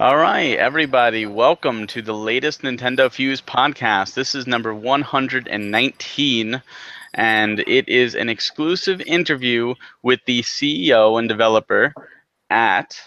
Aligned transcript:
All 0.00 0.16
right, 0.16 0.56
everybody, 0.56 1.26
welcome 1.26 1.86
to 1.88 2.00
the 2.00 2.14
latest 2.14 2.62
Nintendo 2.62 3.12
Fuse 3.12 3.42
podcast. 3.42 4.14
This 4.14 4.34
is 4.34 4.46
number 4.46 4.74
119, 4.74 6.62
and 7.12 7.58
it 7.58 7.86
is 7.86 8.14
an 8.14 8.30
exclusive 8.30 9.02
interview 9.02 9.74
with 10.02 10.20
the 10.24 10.40
CEO 10.40 11.18
and 11.18 11.28
developer 11.28 11.92
at 12.48 12.98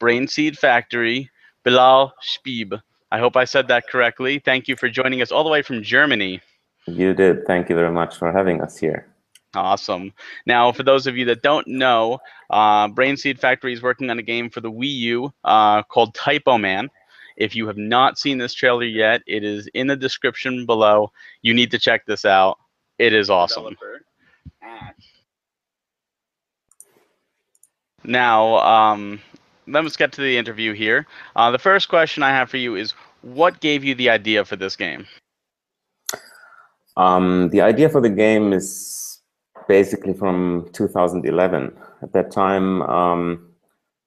Brainseed 0.00 0.58
Factory, 0.58 1.30
Bilal 1.62 2.12
Shbeib. 2.20 2.82
I 3.12 3.20
hope 3.20 3.36
I 3.36 3.44
said 3.44 3.68
that 3.68 3.86
correctly. 3.86 4.40
Thank 4.40 4.66
you 4.66 4.74
for 4.74 4.88
joining 4.88 5.22
us 5.22 5.30
all 5.30 5.44
the 5.44 5.50
way 5.50 5.62
from 5.62 5.84
Germany. 5.84 6.40
You 6.88 7.14
did. 7.14 7.46
Thank 7.46 7.68
you 7.68 7.76
very 7.76 7.92
much 7.92 8.16
for 8.16 8.32
having 8.32 8.60
us 8.60 8.76
here. 8.76 9.06
Awesome. 9.54 10.12
Now, 10.46 10.70
for 10.70 10.84
those 10.84 11.06
of 11.06 11.16
you 11.16 11.24
that 11.26 11.42
don't 11.42 11.66
know, 11.66 12.20
uh, 12.50 12.88
Brainseed 12.88 13.38
Factory 13.38 13.72
is 13.72 13.82
working 13.82 14.08
on 14.10 14.18
a 14.18 14.22
game 14.22 14.48
for 14.48 14.60
the 14.60 14.70
Wii 14.70 14.94
U 14.94 15.32
uh, 15.44 15.82
called 15.82 16.14
Typo 16.14 16.56
Man. 16.56 16.88
If 17.36 17.56
you 17.56 17.66
have 17.66 17.78
not 17.78 18.18
seen 18.18 18.38
this 18.38 18.54
trailer 18.54 18.84
yet, 18.84 19.22
it 19.26 19.42
is 19.42 19.66
in 19.74 19.86
the 19.86 19.96
description 19.96 20.66
below. 20.66 21.10
You 21.42 21.54
need 21.54 21.70
to 21.72 21.78
check 21.78 22.06
this 22.06 22.24
out. 22.24 22.58
It 22.98 23.12
is 23.12 23.30
awesome. 23.30 23.76
Now, 28.04 28.56
um, 28.58 29.20
let's 29.66 29.96
get 29.96 30.12
to 30.12 30.20
the 30.20 30.36
interview 30.36 30.74
here. 30.74 31.06
Uh, 31.34 31.50
the 31.50 31.58
first 31.58 31.88
question 31.88 32.22
I 32.22 32.30
have 32.30 32.50
for 32.50 32.56
you 32.56 32.76
is 32.76 32.92
what 33.22 33.60
gave 33.60 33.84
you 33.84 33.94
the 33.94 34.10
idea 34.10 34.44
for 34.44 34.56
this 34.56 34.76
game? 34.76 35.06
Um, 36.96 37.48
the 37.50 37.60
idea 37.60 37.88
for 37.88 38.00
the 38.00 38.10
game 38.10 38.52
is 38.52 39.09
basically 39.70 40.12
from 40.12 40.68
2011. 40.72 41.72
At 42.02 42.12
that 42.12 42.32
time, 42.32 42.82
um, 42.82 43.48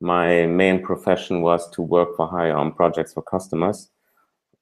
my 0.01 0.45
main 0.45 0.83
profession 0.83 1.41
was 1.41 1.69
to 1.69 1.81
work 1.81 2.17
for 2.17 2.27
hire 2.27 2.57
on 2.57 2.73
projects 2.73 3.13
for 3.13 3.23
customers, 3.23 3.89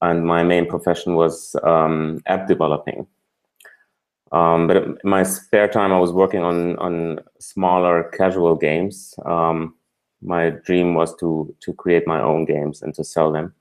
and 0.04 0.24
my 0.24 0.44
main 0.44 0.68
profession 0.68 1.16
was 1.16 1.56
um, 1.64 2.22
app 2.28 2.48
developing. 2.48 3.08
Um, 4.32 4.68
but 4.68 4.78
in 4.78 4.98
my 5.04 5.24
spare 5.24 5.68
time, 5.68 5.92
I 5.92 6.00
was 6.00 6.14
working 6.14 6.44
on 6.44 6.78
on 6.78 7.20
smaller 7.40 8.04
casual 8.20 8.56
games. 8.56 9.16
Um, 9.26 9.74
my 10.22 10.52
dream 10.68 10.94
was 10.94 11.16
to 11.16 11.52
to 11.62 11.74
create 11.74 12.06
my 12.06 12.22
own 12.22 12.46
games 12.46 12.84
and 12.84 12.94
to 12.94 13.04
sell 13.04 13.32
them. 13.32 13.56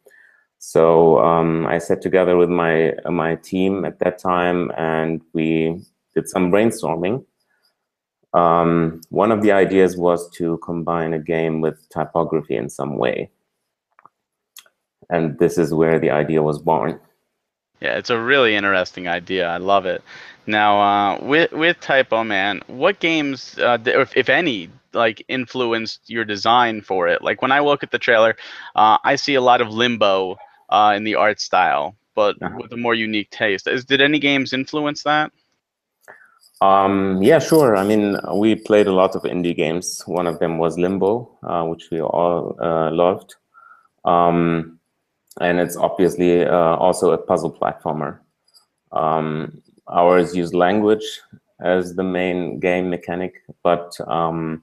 So 0.58 1.18
um, 1.20 1.66
I 1.66 1.78
sat 1.78 2.02
together 2.02 2.36
with 2.36 2.50
my 2.50 2.92
my 3.08 3.36
team 3.36 3.86
at 3.86 3.98
that 4.00 4.18
time, 4.18 4.70
and 4.76 5.22
we 5.32 5.80
did 6.14 6.28
some 6.28 6.52
brainstorming. 6.52 7.24
Um, 8.32 9.00
one 9.10 9.32
of 9.32 9.42
the 9.42 9.52
ideas 9.52 9.96
was 9.96 10.30
to 10.32 10.58
combine 10.58 11.12
a 11.12 11.18
game 11.18 11.60
with 11.60 11.88
typography 11.88 12.56
in 12.56 12.70
some 12.70 12.96
way, 12.96 13.30
and 15.08 15.38
this 15.38 15.58
is 15.58 15.74
where 15.74 15.98
the 15.98 16.10
idea 16.10 16.42
was 16.42 16.58
born. 16.58 17.00
Yeah, 17.80 17.96
it's 17.96 18.10
a 18.10 18.20
really 18.20 18.54
interesting 18.54 19.08
idea. 19.08 19.48
I 19.48 19.56
love 19.56 19.86
it. 19.86 20.02
Now, 20.46 20.80
uh, 20.80 21.24
with 21.24 21.52
with 21.52 21.80
Typo 21.80 22.24
Man, 22.24 22.60
what 22.66 23.00
games, 23.00 23.58
uh, 23.58 23.78
if, 23.84 24.16
if 24.16 24.28
any, 24.28 24.68
like 24.92 25.24
influenced 25.28 26.08
your 26.08 26.24
design 26.24 26.82
for 26.82 27.08
it? 27.08 27.22
Like 27.22 27.42
when 27.42 27.52
I 27.52 27.60
look 27.60 27.82
at 27.82 27.90
the 27.90 27.98
trailer, 27.98 28.36
uh, 28.76 28.98
I 29.04 29.16
see 29.16 29.34
a 29.34 29.40
lot 29.40 29.60
of 29.60 29.70
Limbo 29.70 30.36
uh, 30.68 30.92
in 30.96 31.04
the 31.04 31.14
art 31.14 31.40
style, 31.40 31.96
but 32.14 32.36
uh-huh. 32.42 32.58
with 32.60 32.72
a 32.72 32.76
more 32.76 32.94
unique 32.94 33.30
taste. 33.30 33.66
Is 33.66 33.84
did 33.84 34.00
any 34.00 34.18
games 34.18 34.52
influence 34.52 35.02
that? 35.04 35.32
Um, 36.60 37.22
yeah, 37.22 37.38
sure. 37.38 37.76
I 37.76 37.84
mean, 37.84 38.18
we 38.34 38.54
played 38.54 38.86
a 38.86 38.92
lot 38.92 39.16
of 39.16 39.22
indie 39.22 39.56
games. 39.56 40.02
One 40.06 40.26
of 40.26 40.38
them 40.40 40.58
was 40.58 40.78
Limbo, 40.78 41.30
uh, 41.42 41.64
which 41.64 41.90
we 41.90 42.02
all 42.02 42.54
uh, 42.60 42.90
loved, 42.90 43.34
um, 44.04 44.78
and 45.40 45.58
it's 45.58 45.76
obviously 45.76 46.44
uh, 46.44 46.76
also 46.76 47.12
a 47.12 47.18
puzzle 47.18 47.52
platformer. 47.52 48.18
Um, 48.92 49.62
ours 49.88 50.36
used 50.36 50.52
language 50.54 51.20
as 51.60 51.94
the 51.94 52.02
main 52.04 52.60
game 52.60 52.90
mechanic, 52.90 53.42
but 53.62 53.96
um, 54.06 54.62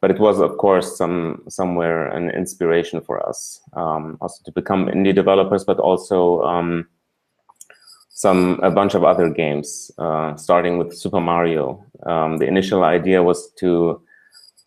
but 0.00 0.10
it 0.10 0.20
was 0.20 0.40
of 0.40 0.56
course 0.58 0.96
some 0.96 1.42
somewhere 1.48 2.08
an 2.08 2.30
inspiration 2.30 3.00
for 3.00 3.26
us 3.28 3.60
um, 3.74 4.18
also 4.20 4.42
to 4.44 4.52
become 4.52 4.86
indie 4.86 5.14
developers 5.14 5.64
but 5.64 5.78
also 5.78 6.42
um, 6.42 6.86
some 8.16 8.58
a 8.62 8.70
bunch 8.70 8.94
of 8.94 9.04
other 9.04 9.28
games 9.28 9.90
uh, 9.98 10.34
starting 10.36 10.78
with 10.78 10.96
super 10.96 11.20
mario. 11.20 11.84
Um, 12.06 12.38
the 12.38 12.46
initial 12.46 12.82
idea 12.82 13.22
was 13.22 13.52
to 13.58 14.00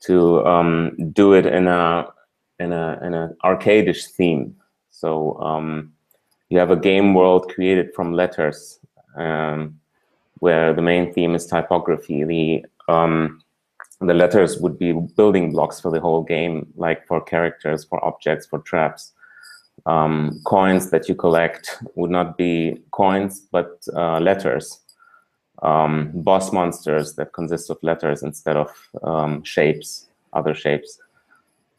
to 0.02 0.46
um, 0.46 0.96
do 1.14 1.34
it 1.34 1.48
in 1.48 1.68
a 1.68 2.08
in 2.60 2.72
a 2.72 3.00
in 3.04 3.16
an 3.16 3.36
arcadish 3.44 4.06
theme. 4.12 4.56
So 4.92 5.40
um, 5.42 5.94
you 6.50 6.60
have 6.60 6.70
a 6.70 6.76
game 6.76 7.16
world 7.16 7.50
created 7.50 7.92
from 7.96 8.14
letters 8.14 8.80
um, 9.16 9.80
where 10.42 10.72
the 10.72 10.84
main 10.84 11.12
theme 11.12 11.34
is 11.34 11.48
typography. 11.48 12.24
The 12.24 12.66
the 14.02 14.14
letters 14.14 14.60
would 14.60 14.78
be 14.78 14.94
building 14.94 15.52
blocks 15.52 15.80
for 15.80 15.92
the 15.92 16.00
whole 16.00 16.24
game, 16.24 16.72
like 16.76 17.06
for 17.08 17.20
characters, 17.20 17.84
for 17.84 18.04
objects, 18.06 18.46
for 18.46 18.60
traps. 18.60 19.14
Um, 19.86 20.42
coins 20.46 20.90
that 20.92 21.08
you 21.08 21.16
collect 21.16 21.78
would 21.96 22.12
not 22.12 22.38
be 22.38 22.82
coins, 22.92 23.42
but 23.52 23.86
uh, 23.96 24.20
letters. 24.20 24.80
Um, 25.62 26.12
boss 26.14 26.54
monsters 26.54 27.16
that 27.16 27.34
consist 27.34 27.70
of 27.70 27.78
letters 27.82 28.24
instead 28.24 28.56
of 28.56 28.70
um, 29.04 29.44
shapes, 29.44 30.08
other 30.32 30.54
shapes. 30.54 31.00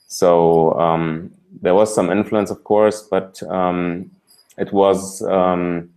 So 0.06 0.78
um, 0.78 1.32
there 1.62 1.74
was 1.74 1.94
some 1.94 2.10
influence, 2.10 2.50
of 2.50 2.62
course, 2.64 3.02
but 3.02 3.42
um, 3.44 4.10
it 4.58 4.72
was 4.72 5.22
um, 5.22 5.90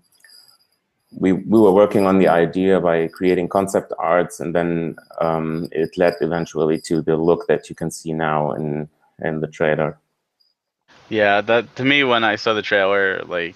we, 1.18 1.34
we 1.34 1.60
were 1.60 1.72
working 1.72 2.06
on 2.06 2.20
the 2.20 2.28
idea 2.28 2.80
by 2.80 3.08
creating 3.08 3.48
concept 3.50 3.94
arts 4.00 4.40
and 4.40 4.56
then 4.56 4.96
um, 5.22 5.68
it 5.72 5.98
led 5.98 6.14
eventually 6.22 6.80
to 6.82 7.02
the 7.02 7.16
look 7.16 7.48
that 7.48 7.70
you 7.70 7.76
can 7.76 7.92
see 7.92 8.14
now 8.14 8.52
in 8.54 8.90
in 9.24 9.42
the 9.42 9.48
trailer 9.48 10.00
yeah 11.10 11.42
that 11.42 11.76
to 11.76 11.84
me 11.84 12.04
when 12.04 12.24
i 12.24 12.36
saw 12.36 12.54
the 12.54 12.62
trailer 12.62 13.22
like 13.26 13.56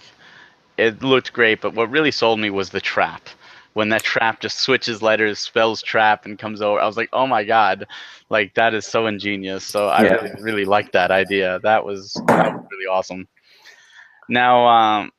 it 0.78 1.02
looked 1.02 1.34
great 1.34 1.62
but 1.62 1.74
what 1.74 1.90
really 1.90 2.12
sold 2.12 2.40
me 2.40 2.50
was 2.50 2.70
the 2.70 2.82
trap 2.82 3.30
when 3.74 3.90
that 3.90 4.04
trap 4.04 4.40
just 4.40 4.60
switches 4.60 5.02
letters 5.02 5.40
spells 5.40 5.82
trap 5.82 6.26
and 6.26 6.40
comes 6.40 6.62
over 6.62 6.80
i 6.80 6.86
was 6.86 6.98
like 6.98 7.10
oh 7.14 7.28
my 7.28 7.44
god 7.44 7.86
like 8.30 8.54
that 8.56 8.74
is 8.74 8.86
so 8.86 9.08
ingenious 9.08 9.64
so 9.64 9.88
i 9.88 10.04
yeah. 10.04 10.14
really, 10.14 10.42
really 10.42 10.66
liked 10.66 10.94
that 10.94 11.12
idea 11.12 11.60
that 11.64 11.84
was, 11.84 12.14
that 12.28 12.54
was 12.54 12.66
really 12.72 12.88
awesome 12.88 13.28
now 14.30 14.68
um, 14.68 15.12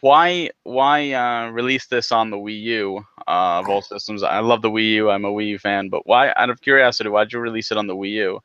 why 0.00 0.50
why 0.62 1.12
uh, 1.12 1.50
release 1.50 1.86
this 1.86 2.12
on 2.12 2.30
the 2.30 2.36
Wii 2.36 2.60
U 2.62 3.04
uh, 3.26 3.60
of 3.60 3.68
all 3.68 3.82
systems? 3.82 4.22
I 4.22 4.38
love 4.38 4.62
the 4.62 4.70
Wii 4.70 4.92
U. 4.92 5.10
I'm 5.10 5.24
a 5.24 5.32
Wii 5.32 5.48
U 5.48 5.58
fan, 5.58 5.88
but 5.88 6.06
why? 6.06 6.32
Out 6.36 6.50
of 6.50 6.60
curiosity, 6.60 7.10
why'd 7.10 7.32
you 7.32 7.40
release 7.40 7.72
it 7.72 7.78
on 7.78 7.86
the 7.86 7.96
Wii 7.96 8.10
U? 8.10 8.40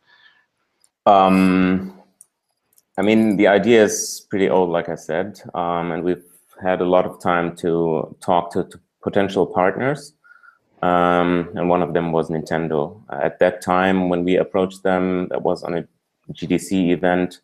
Um, 1.05 2.01
I 2.97 3.01
mean, 3.01 3.35
the 3.35 3.47
idea 3.47 3.83
is 3.83 4.25
pretty 4.29 4.49
old, 4.49 4.69
like 4.69 4.87
I 4.87 4.95
said, 4.95 5.41
um, 5.53 5.91
and 5.91 6.03
we've 6.03 6.23
had 6.61 6.81
a 6.81 6.85
lot 6.85 7.05
of 7.05 7.21
time 7.21 7.55
to 7.57 8.15
talk 8.21 8.51
to, 8.53 8.63
to 8.63 8.79
potential 9.03 9.45
partners. 9.45 10.13
Um, 10.81 11.49
and 11.55 11.67
one 11.67 11.81
of 11.81 11.93
them 11.93 12.11
was 12.11 12.29
Nintendo. 12.29 13.01
At 13.09 13.39
that 13.39 13.61
time, 13.61 14.09
when 14.09 14.23
we 14.23 14.37
approached 14.37 14.83
them, 14.83 15.27
that 15.29 15.41
was 15.41 15.63
on 15.63 15.77
a 15.77 15.87
GDC 16.31 16.91
event. 16.91 17.41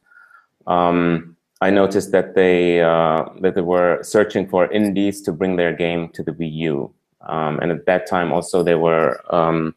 Um, 0.67 1.35
I 1.59 1.69
noticed 1.69 2.11
that 2.11 2.33
they 2.33 2.81
uh, 2.81 3.25
that 3.41 3.55
they 3.55 3.61
were 3.61 3.99
searching 4.03 4.47
for 4.47 4.71
indies 4.71 5.21
to 5.23 5.31
bring 5.31 5.55
their 5.55 5.73
game 5.73 6.09
to 6.09 6.23
the 6.23 6.31
Wii 6.31 6.53
U, 6.53 6.93
um, 7.21 7.59
and 7.59 7.71
at 7.71 7.85
that 7.85 8.07
time 8.07 8.31
also 8.31 8.63
they 8.63 8.75
were 8.75 9.21
um, 9.33 9.75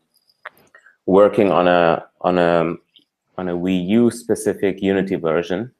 working 1.06 1.50
on 1.50 1.68
a 1.68 2.06
on 2.22 2.38
a 2.38 2.74
on 3.36 3.48
a 3.48 3.56
Wii 3.56 3.86
U 3.88 4.10
specific 4.10 4.82
Unity 4.82 5.16
version, 5.16 5.72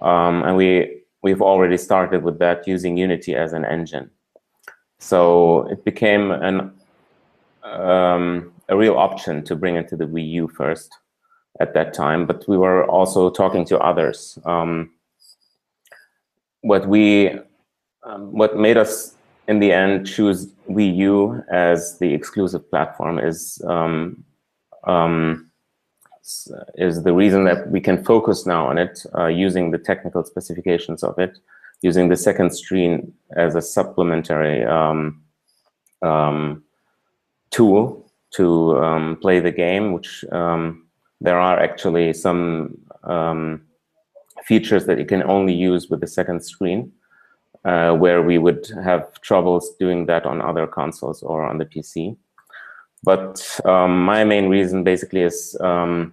um, 0.00 0.42
and 0.44 0.56
we 0.56 1.02
we've 1.22 1.42
already 1.42 1.76
started 1.76 2.22
with 2.22 2.38
that 2.38 2.66
using 2.66 2.96
Unity 2.96 3.34
as 3.34 3.52
an 3.52 3.64
engine. 3.64 4.10
So 4.98 5.68
it 5.68 5.84
became 5.84 6.30
an 6.30 6.72
um, 7.62 8.52
a 8.68 8.76
real 8.76 8.96
option 8.96 9.44
to 9.44 9.56
bring 9.56 9.76
it 9.76 9.88
to 9.88 9.96
the 9.96 10.06
Wii 10.06 10.30
U 10.32 10.48
first 10.48 10.90
at 11.60 11.74
that 11.74 11.94
time, 11.94 12.26
but 12.26 12.46
we 12.48 12.56
were 12.56 12.84
also 12.86 13.30
talking 13.30 13.64
to 13.66 13.78
others. 13.78 14.38
Um, 14.44 14.90
what 16.60 16.88
we, 16.88 17.30
um, 18.04 18.32
what 18.32 18.56
made 18.56 18.76
us 18.76 19.14
in 19.48 19.58
the 19.58 19.72
end 19.72 20.06
choose 20.06 20.52
Wii 20.68 20.96
U 20.96 21.42
as 21.50 21.98
the 21.98 22.12
exclusive 22.12 22.68
platform 22.70 23.18
is 23.18 23.62
um, 23.66 24.24
um 24.84 25.47
is 26.74 27.02
the 27.02 27.12
reason 27.12 27.44
that 27.44 27.70
we 27.70 27.80
can 27.80 28.04
focus 28.04 28.46
now 28.46 28.66
on 28.66 28.78
it 28.78 29.04
uh, 29.16 29.26
using 29.26 29.70
the 29.70 29.78
technical 29.78 30.24
specifications 30.24 31.02
of 31.02 31.18
it, 31.18 31.38
using 31.82 32.08
the 32.08 32.16
second 32.16 32.50
screen 32.54 33.12
as 33.36 33.54
a 33.54 33.62
supplementary 33.62 34.64
um, 34.64 35.22
um, 36.02 36.62
tool 37.50 38.10
to 38.30 38.78
um, 38.78 39.16
play 39.20 39.40
the 39.40 39.52
game, 39.52 39.92
which 39.92 40.24
um, 40.32 40.86
there 41.20 41.38
are 41.38 41.58
actually 41.58 42.12
some 42.12 42.76
um, 43.04 43.62
features 44.44 44.86
that 44.86 44.98
you 44.98 45.06
can 45.06 45.22
only 45.22 45.54
use 45.54 45.88
with 45.88 46.00
the 46.00 46.06
second 46.06 46.44
screen, 46.44 46.92
uh, 47.64 47.92
where 47.94 48.22
we 48.22 48.38
would 48.38 48.70
have 48.84 49.20
troubles 49.22 49.74
doing 49.78 50.06
that 50.06 50.26
on 50.26 50.40
other 50.40 50.66
consoles 50.66 51.22
or 51.22 51.44
on 51.44 51.58
the 51.58 51.64
PC. 51.64 52.16
But 53.02 53.60
um, 53.64 54.04
my 54.04 54.24
main 54.24 54.48
reason 54.48 54.84
basically 54.84 55.22
is 55.22 55.56
um, 55.60 56.12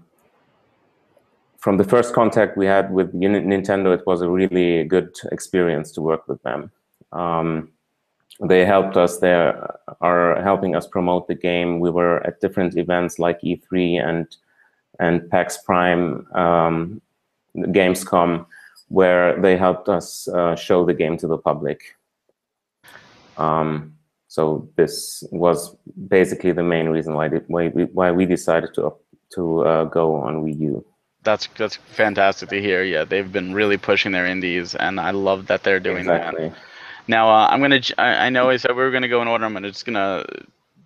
from 1.66 1.78
the 1.78 1.84
first 1.84 2.14
contact 2.14 2.56
we 2.56 2.68
had 2.68 2.92
with 2.92 3.12
Nintendo, 3.16 3.92
it 3.98 4.06
was 4.06 4.22
a 4.22 4.30
really 4.30 4.84
good 4.84 5.18
experience 5.32 5.92
to 5.94 6.00
work 6.00 6.28
with 6.28 6.40
them. 6.44 6.72
Um, 7.12 7.70
they 8.40 8.64
helped 8.64 8.98
us. 8.98 9.18
They 9.18 9.34
are 10.00 10.44
helping 10.44 10.76
us 10.76 10.86
promote 10.86 11.28
the 11.28 11.34
game. 11.34 11.80
We 11.80 11.90
were 11.90 12.18
at 12.28 12.40
different 12.40 12.78
events 12.78 13.18
like 13.18 13.42
E3 13.42 14.00
and 14.10 14.28
and 15.00 15.28
PAX 15.32 15.58
Prime, 15.58 16.28
um, 16.36 17.02
Gamescom, 17.58 18.46
where 18.90 19.42
they 19.42 19.58
helped 19.58 19.90
us 19.90 20.28
uh, 20.28 20.56
show 20.56 20.86
the 20.86 20.94
game 20.94 21.18
to 21.18 21.28
the 21.28 21.40
public. 21.40 21.80
Um, 23.38 23.96
so 24.28 24.70
this 24.76 25.24
was 25.32 25.76
basically 26.08 26.52
the 26.52 26.70
main 26.76 26.90
reason 26.90 27.16
why 27.16 27.30
why 27.48 27.70
we, 27.70 27.86
why 27.86 28.12
we 28.12 28.28
decided 28.28 28.72
to 28.76 28.94
to 29.34 29.66
uh, 29.66 29.84
go 29.86 30.16
on 30.16 30.44
Wii 30.44 30.60
U. 30.60 30.86
That's 31.26 31.48
that's 31.58 31.76
fantastic 31.76 32.50
to 32.50 32.62
hear. 32.62 32.84
Yeah, 32.84 33.04
they've 33.04 33.30
been 33.30 33.54
really 33.54 33.78
pushing 33.78 34.14
their 34.14 34.26
indies, 34.26 34.76
and 34.76 35.00
I 35.00 35.12
love 35.12 35.48
that 35.48 35.64
they're 35.64 35.82
doing 35.82 36.08
exactly. 36.08 36.50
that. 36.50 36.58
Now 37.08 37.30
uh, 37.30 37.48
I'm 37.50 37.60
gonna. 37.60 37.82
I, 37.98 38.28
I 38.28 38.30
know 38.30 38.50
I 38.50 38.58
said 38.58 38.72
we 38.72 38.84
were 38.84 38.92
gonna 38.92 39.10
go 39.10 39.22
in 39.22 39.28
order. 39.28 39.44
I'm 39.44 39.54
gonna 39.54 39.72
just 39.72 39.86
gonna 39.86 40.24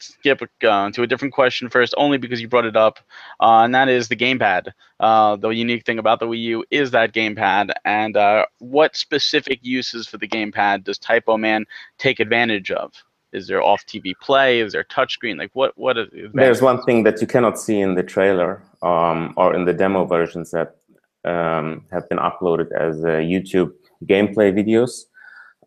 skip 0.01 0.41
uh, 0.63 0.91
to 0.91 1.03
a 1.03 1.07
different 1.07 1.33
question 1.33 1.69
first, 1.69 1.93
only 1.97 2.17
because 2.17 2.41
you 2.41 2.47
brought 2.47 2.65
it 2.65 2.75
up, 2.75 2.99
uh, 3.39 3.61
and 3.63 3.75
that 3.75 3.89
is 3.89 4.07
the 4.07 4.15
gamepad. 4.15 4.71
Uh, 4.99 5.35
the 5.35 5.49
unique 5.49 5.85
thing 5.85 5.99
about 5.99 6.19
the 6.19 6.25
Wii 6.25 6.41
U 6.43 6.65
is 6.71 6.91
that 6.91 7.13
gamepad, 7.13 7.71
and 7.85 8.17
uh, 8.17 8.45
what 8.59 8.95
specific 8.95 9.59
uses 9.61 10.07
for 10.07 10.17
the 10.17 10.27
gamepad 10.27 10.83
does 10.83 10.97
Typo 10.97 11.37
Man 11.37 11.65
take 11.97 12.19
advantage 12.19 12.71
of? 12.71 12.93
Is 13.31 13.47
there 13.47 13.61
off 13.61 13.85
TV 13.85 14.13
play? 14.19 14.59
Is 14.59 14.73
there 14.73 14.83
touchscreen? 14.83 15.37
Like 15.37 15.51
what? 15.53 15.77
What 15.77 15.97
is? 15.97 16.07
There's 16.33 16.61
one 16.61 16.81
thing 16.83 17.03
that 17.03 17.21
you 17.21 17.27
cannot 17.27 17.59
see 17.59 17.79
in 17.79 17.95
the 17.95 18.03
trailer 18.03 18.63
um, 18.81 19.33
or 19.37 19.55
in 19.55 19.65
the 19.65 19.73
demo 19.73 20.05
versions 20.05 20.51
that 20.51 20.77
um, 21.25 21.85
have 21.91 22.09
been 22.09 22.17
uploaded 22.17 22.71
as 22.71 23.03
uh, 23.03 23.19
YouTube 23.33 23.71
gameplay 24.05 24.51
videos, 24.51 25.03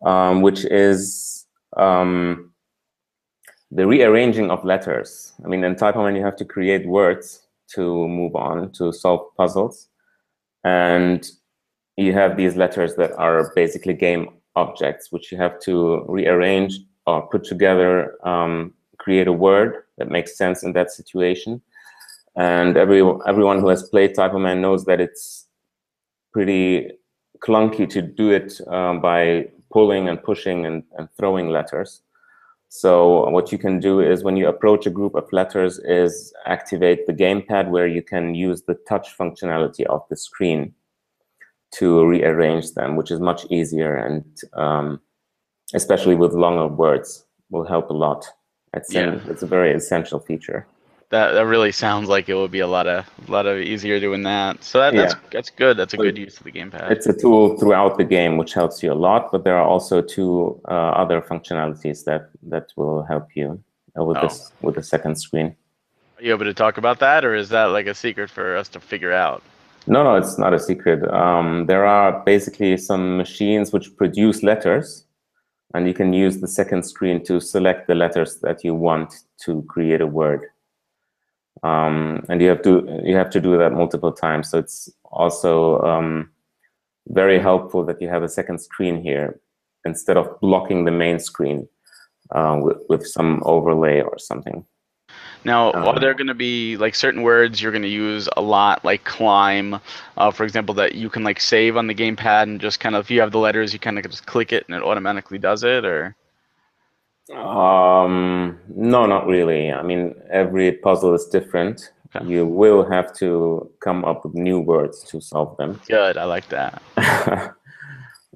um, 0.07 0.41
which 0.41 0.65
is 0.65 1.45
um, 1.77 2.51
the 3.71 3.87
rearranging 3.87 4.51
of 4.51 4.65
letters. 4.65 5.33
I 5.43 5.47
mean, 5.47 5.63
in 5.63 5.75
Typoman, 5.75 6.15
you 6.17 6.23
have 6.23 6.35
to 6.37 6.45
create 6.45 6.85
words 6.87 7.47
to 7.75 8.07
move 8.07 8.35
on 8.35 8.71
to 8.73 8.91
solve 8.91 9.21
puzzles. 9.37 9.87
And 10.63 11.29
you 11.97 12.13
have 12.13 12.37
these 12.37 12.55
letters 12.55 12.95
that 12.95 13.13
are 13.13 13.51
basically 13.55 13.93
game 13.93 14.29
objects, 14.55 15.11
which 15.11 15.31
you 15.31 15.37
have 15.37 15.59
to 15.61 16.05
rearrange 16.07 16.79
or 17.05 17.27
put 17.27 17.43
together, 17.43 18.17
um, 18.27 18.73
create 18.97 19.27
a 19.27 19.33
word 19.33 19.83
that 19.97 20.09
makes 20.09 20.37
sense 20.37 20.63
in 20.63 20.73
that 20.73 20.91
situation. 20.91 21.61
And 22.35 22.77
every, 22.77 23.03
everyone 23.27 23.59
who 23.59 23.67
has 23.67 23.89
played 23.89 24.15
Typoman 24.15 24.59
knows 24.59 24.85
that 24.85 24.99
it's 24.99 25.47
pretty 26.31 26.91
clunky 27.39 27.87
to 27.89 28.01
do 28.01 28.31
it 28.31 28.59
um, 28.67 29.01
by 29.01 29.49
pulling 29.71 30.07
and 30.07 30.21
pushing 30.23 30.65
and, 30.65 30.83
and 30.97 31.09
throwing 31.17 31.49
letters. 31.49 32.01
So 32.69 33.29
what 33.29 33.51
you 33.51 33.59
can 33.59 33.79
do 33.79 33.99
is 33.99 34.23
when 34.23 34.35
you 34.35 34.47
approach 34.47 34.87
a 34.87 34.89
group 34.89 35.13
of 35.13 35.31
letters 35.31 35.77
is 35.79 36.33
activate 36.47 37.05
the 37.05 37.13
gamepad 37.13 37.69
where 37.69 37.85
you 37.85 38.01
can 38.01 38.33
use 38.33 38.63
the 38.63 38.75
touch 38.89 39.15
functionality 39.15 39.85
of 39.85 40.01
the 40.09 40.17
screen 40.17 40.73
to 41.75 42.05
rearrange 42.05 42.73
them, 42.73 42.95
which 42.95 43.11
is 43.11 43.19
much 43.19 43.45
easier 43.51 43.95
and 43.95 44.25
um, 44.53 44.99
especially 45.73 46.15
with 46.15 46.33
longer 46.33 46.67
words 46.67 47.25
will 47.49 47.65
help 47.65 47.89
a 47.89 47.93
lot. 47.93 48.25
It's, 48.73 48.93
yeah. 48.93 49.01
an, 49.01 49.21
it's 49.27 49.43
a 49.43 49.47
very 49.47 49.73
essential 49.73 50.19
feature 50.19 50.65
that 51.13 51.33
that 51.33 51.45
really 51.45 51.71
sounds 51.71 52.09
like 52.09 52.27
it 52.27 52.33
would 52.33 52.49
be 52.59 52.63
a 52.69 52.71
lot 52.77 52.87
of 52.87 53.05
a 53.27 53.31
lot 53.31 53.45
of 53.45 53.59
easier 53.59 53.99
doing 53.99 54.23
that. 54.23 54.63
So 54.63 54.79
that, 54.79 54.95
that's 54.95 55.13
yeah. 55.13 55.29
that's 55.31 55.51
good. 55.51 55.77
That's 55.77 55.93
a 55.93 55.97
good 55.97 56.17
use 56.17 56.35
of 56.39 56.43
the 56.43 56.51
gamepad. 56.51 56.89
It's 56.89 57.05
a 57.05 57.13
tool 57.13 57.55
throughout 57.59 57.97
the 57.99 58.03
game 58.03 58.33
which 58.41 58.53
helps 58.53 58.81
you 58.81 58.91
a 58.91 58.99
lot, 59.07 59.31
but 59.31 59.43
there 59.43 59.55
are 59.55 59.67
also 59.73 60.01
two 60.01 60.59
uh, 60.67 61.01
other 61.03 61.21
functionalities 61.21 62.03
that 62.05 62.23
that 62.53 62.65
will 62.75 63.03
help 63.03 63.27
you 63.35 63.47
uh, 63.97 64.03
with 64.03 64.17
oh. 64.17 64.21
this 64.23 64.51
with 64.63 64.75
the 64.75 64.83
second 64.83 65.15
screen. 65.25 65.55
Are 66.17 66.23
you 66.25 66.31
able 66.33 66.45
to 66.45 66.53
talk 66.53 66.79
about 66.79 66.97
that, 66.99 67.23
or 67.23 67.35
is 67.35 67.49
that 67.49 67.65
like 67.65 67.85
a 67.85 67.93
secret 67.93 68.29
for 68.31 68.57
us 68.57 68.67
to 68.69 68.79
figure 68.79 69.13
out? 69.13 69.43
No, 69.85 70.03
no, 70.03 70.15
it's 70.15 70.37
not 70.39 70.51
a 70.53 70.59
secret. 70.59 70.99
Um, 71.13 71.67
there 71.67 71.85
are 71.85 72.23
basically 72.25 72.77
some 72.77 73.17
machines 73.17 73.71
which 73.71 73.95
produce 73.97 74.41
letters, 74.41 75.05
and 75.73 75.87
you 75.87 75.93
can 75.93 76.13
use 76.13 76.39
the 76.39 76.47
second 76.47 76.83
screen 76.83 77.23
to 77.25 77.39
select 77.39 77.87
the 77.87 77.95
letters 77.95 78.39
that 78.41 78.63
you 78.63 78.75
want 78.75 79.13
to 79.37 79.63
create 79.63 80.01
a 80.01 80.07
word 80.07 80.49
um, 81.61 82.25
and 82.29 82.41
you 82.41 82.49
have 82.49 82.61
to 82.63 83.01
you 83.03 83.15
have 83.15 83.29
to 83.29 83.39
do 83.39 83.57
that 83.57 83.73
multiple 83.73 84.11
times. 84.11 84.49
So 84.49 84.57
it's 84.57 84.89
also 85.05 85.79
um, 85.81 86.31
very 87.07 87.39
helpful 87.39 87.85
that 87.85 88.01
you 88.01 88.09
have 88.09 88.23
a 88.23 88.29
second 88.29 88.59
screen 88.59 89.01
here 89.01 89.39
instead 89.85 90.17
of 90.17 90.39
blocking 90.41 90.85
the 90.85 90.91
main 90.91 91.19
screen 91.19 91.67
uh, 92.31 92.57
with, 92.61 92.77
with 92.89 93.07
some 93.07 93.41
overlay 93.45 94.01
or 94.01 94.17
something. 94.17 94.65
Now, 95.45 95.73
um, 95.73 95.83
are 95.83 95.99
there 95.99 96.13
going 96.13 96.27
to 96.27 96.33
be 96.33 96.77
like 96.77 96.95
certain 96.95 97.21
words 97.21 97.61
you're 97.61 97.71
going 97.71 97.83
to 97.83 97.87
use 97.87 98.29
a 98.37 98.41
lot, 98.41 98.83
like 98.85 99.03
climb, 99.03 99.79
uh, 100.17 100.31
for 100.31 100.43
example, 100.43 100.75
that 100.75 100.95
you 100.95 101.09
can 101.09 101.23
like 101.23 101.41
save 101.41 101.75
on 101.75 101.87
the 101.87 101.95
gamepad 101.95 102.43
and 102.43 102.61
just 102.61 102.79
kind 102.79 102.95
of 102.95 103.05
if 103.05 103.11
you 103.11 103.19
have 103.19 103.31
the 103.31 103.39
letters, 103.39 103.73
you 103.73 103.79
kind 103.79 103.97
of 103.97 104.09
just 104.09 104.25
click 104.25 104.53
it 104.53 104.65
and 104.67 104.75
it 104.75 104.83
automatically 104.83 105.37
does 105.37 105.63
it, 105.63 105.85
or? 105.85 106.15
Um, 107.33 108.59
no, 108.67 109.05
not 109.05 109.27
really. 109.27 109.71
I 109.71 109.81
mean, 109.81 110.15
every 110.31 110.73
puzzle 110.73 111.13
is 111.13 111.25
different. 111.25 111.91
Okay. 112.15 112.25
You 112.27 112.45
will 112.45 112.89
have 112.89 113.13
to 113.17 113.71
come 113.79 114.05
up 114.05 114.23
with 114.23 114.35
new 114.35 114.59
words 114.59 115.03
to 115.05 115.19
solve 115.19 115.57
them. 115.57 115.81
Good, 115.87 116.17
I 116.17 116.25
like 116.25 116.47
that. 116.49 116.81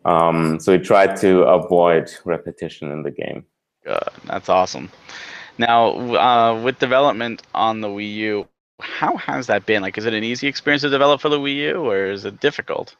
um, 0.05 0.59
so 0.59 0.71
we 0.71 0.79
try 0.79 1.07
to 1.15 1.43
avoid 1.43 2.11
repetition 2.25 2.91
in 2.91 3.03
the 3.03 3.11
game. 3.11 3.45
Good, 3.83 4.09
that's 4.25 4.49
awesome. 4.49 4.89
Now, 5.57 5.91
uh, 6.15 6.61
with 6.61 6.79
development 6.79 7.43
on 7.53 7.81
the 7.81 7.87
Wii 7.87 8.13
U, 8.15 8.47
how 8.79 9.17
has 9.17 9.47
that 9.47 9.65
been? 9.65 9.81
Like, 9.81 9.97
is 9.97 10.05
it 10.05 10.13
an 10.13 10.23
easy 10.23 10.47
experience 10.47 10.83
to 10.83 10.89
develop 10.89 11.21
for 11.21 11.29
the 11.29 11.39
Wii 11.39 11.55
U, 11.55 11.89
or 11.89 12.05
is 12.05 12.25
it 12.25 12.39
difficult? 12.39 12.95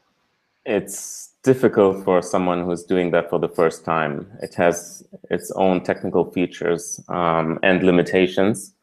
It's 0.64 1.32
difficult 1.44 2.04
for 2.04 2.20
someone 2.20 2.64
who's 2.64 2.84
doing 2.84 3.10
that 3.12 3.30
for 3.30 3.38
the 3.38 3.48
first 3.48 3.84
time. 3.84 4.26
It 4.42 4.54
has 4.54 5.02
its 5.30 5.50
own 5.52 5.82
technical 5.82 6.30
features 6.32 7.00
um, 7.08 7.58
and 7.62 7.82
limitations. 7.82 8.74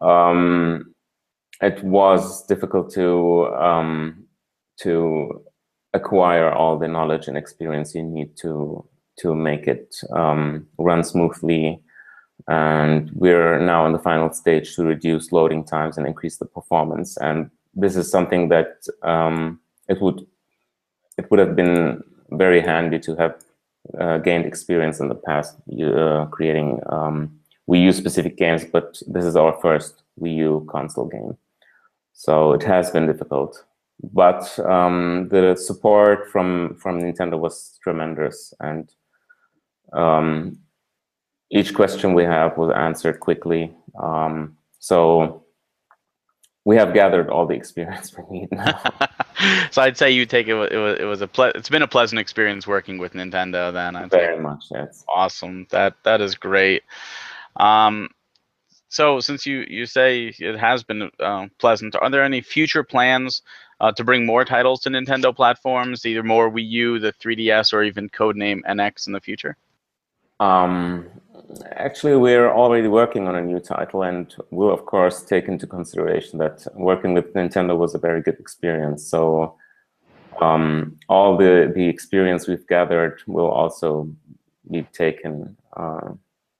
Um, 0.00 0.94
it 1.60 1.82
was 1.84 2.46
difficult 2.46 2.92
to 2.94 3.46
um, 3.54 4.26
to 4.80 5.42
acquire 5.94 6.50
all 6.52 6.78
the 6.78 6.88
knowledge 6.88 7.28
and 7.28 7.36
experience 7.36 7.94
you 7.94 8.02
need 8.02 8.36
to 8.38 8.84
to 9.18 9.34
make 9.34 9.66
it 9.66 9.96
um, 10.14 10.66
run 10.78 11.02
smoothly. 11.02 11.80
And 12.48 13.10
we're 13.12 13.58
now 13.58 13.86
in 13.86 13.92
the 13.92 13.98
final 13.98 14.32
stage 14.32 14.74
to 14.76 14.84
reduce 14.84 15.32
loading 15.32 15.64
times 15.64 15.98
and 15.98 16.06
increase 16.06 16.36
the 16.36 16.44
performance. 16.44 17.16
And 17.16 17.50
this 17.74 17.96
is 17.96 18.10
something 18.10 18.48
that 18.48 18.86
um, 19.02 19.60
it 19.88 20.00
would 20.00 20.26
it 21.18 21.30
would 21.30 21.40
have 21.40 21.56
been 21.56 22.04
very 22.30 22.60
handy 22.60 22.98
to 22.98 23.16
have 23.16 23.34
uh, 23.98 24.18
gained 24.18 24.44
experience 24.46 25.00
in 25.00 25.08
the 25.08 25.14
past 25.14 25.56
uh, 25.82 26.26
creating 26.26 26.80
um, 26.88 27.38
Wii 27.68 27.82
U 27.84 27.92
specific 27.92 28.36
games, 28.36 28.64
but 28.64 29.00
this 29.06 29.24
is 29.24 29.36
our 29.36 29.58
first 29.60 30.02
Wii 30.20 30.36
U 30.36 30.66
console 30.70 31.06
game. 31.06 31.36
So 32.12 32.52
it 32.52 32.62
has 32.62 32.90
been 32.90 33.06
difficult. 33.06 33.64
But 34.12 34.58
um, 34.60 35.28
the 35.30 35.56
support 35.56 36.30
from, 36.30 36.76
from 36.76 37.00
Nintendo 37.00 37.38
was 37.38 37.78
tremendous. 37.82 38.52
And 38.60 38.92
um, 39.92 40.58
each 41.50 41.74
question 41.74 42.14
we 42.14 42.24
have 42.24 42.56
was 42.56 42.72
answered 42.74 43.20
quickly. 43.20 43.74
Um, 44.00 44.56
so 44.78 45.44
we 46.64 46.76
have 46.76 46.92
gathered 46.92 47.30
all 47.30 47.46
the 47.46 47.54
experience 47.54 48.14
we 48.30 48.40
need 48.40 48.52
now. 48.52 48.80
so 49.70 49.82
I'd 49.82 49.96
say 49.96 50.10
you 50.10 50.26
take 50.26 50.48
it. 50.48 50.54
It 50.72 50.78
was 50.78 50.98
it 50.98 51.04
was 51.04 51.20
a 51.22 51.28
ple- 51.28 51.52
it's 51.54 51.68
been 51.68 51.82
a 51.82 51.88
pleasant 51.88 52.18
experience 52.18 52.66
working 52.66 52.98
with 52.98 53.12
Nintendo. 53.12 53.72
Then 53.72 53.96
I'd 53.96 54.10
very 54.10 54.40
much. 54.40 54.64
Yes. 54.70 55.04
Awesome. 55.08 55.66
That 55.70 55.94
that 56.02 56.20
is 56.20 56.34
great. 56.34 56.82
Um, 57.56 58.10
so 58.88 59.20
since 59.20 59.46
you 59.46 59.64
you 59.68 59.86
say 59.86 60.34
it 60.38 60.58
has 60.58 60.82
been 60.82 61.10
uh, 61.20 61.46
pleasant, 61.58 61.94
are 61.96 62.10
there 62.10 62.24
any 62.24 62.40
future 62.40 62.82
plans 62.82 63.42
uh, 63.80 63.92
to 63.92 64.04
bring 64.04 64.26
more 64.26 64.44
titles 64.44 64.80
to 64.80 64.90
Nintendo 64.90 65.34
platforms, 65.34 66.06
either 66.06 66.22
more 66.22 66.50
Wii 66.50 66.68
U, 66.68 66.98
the 66.98 67.12
3DS, 67.12 67.72
or 67.72 67.82
even 67.82 68.08
codename 68.08 68.62
NX 68.62 69.06
in 69.06 69.12
the 69.12 69.20
future? 69.20 69.56
Um, 70.40 71.08
actually, 71.72 72.16
we're 72.16 72.50
already 72.50 72.88
working 72.88 73.28
on 73.28 73.36
a 73.36 73.42
new 73.42 73.60
title, 73.60 74.02
and 74.02 74.34
we'll 74.50 74.72
of 74.72 74.86
course 74.86 75.22
take 75.22 75.48
into 75.48 75.66
consideration 75.66 76.38
that 76.38 76.66
working 76.74 77.14
with 77.14 77.32
Nintendo 77.34 77.76
was 77.76 77.94
a 77.94 77.98
very 77.98 78.22
good 78.22 78.38
experience. 78.38 79.06
So 79.06 79.56
um, 80.40 80.98
all 81.08 81.36
the 81.36 81.72
the 81.74 81.88
experience 81.88 82.46
we've 82.46 82.66
gathered 82.66 83.22
will 83.26 83.48
also 83.48 84.08
be 84.70 84.82
taken 84.92 85.56
uh, 85.76 86.12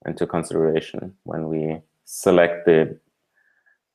into 0.05 0.25
consideration 0.25 1.13
when 1.23 1.49
we 1.49 1.81
select 2.05 2.65
the 2.65 2.97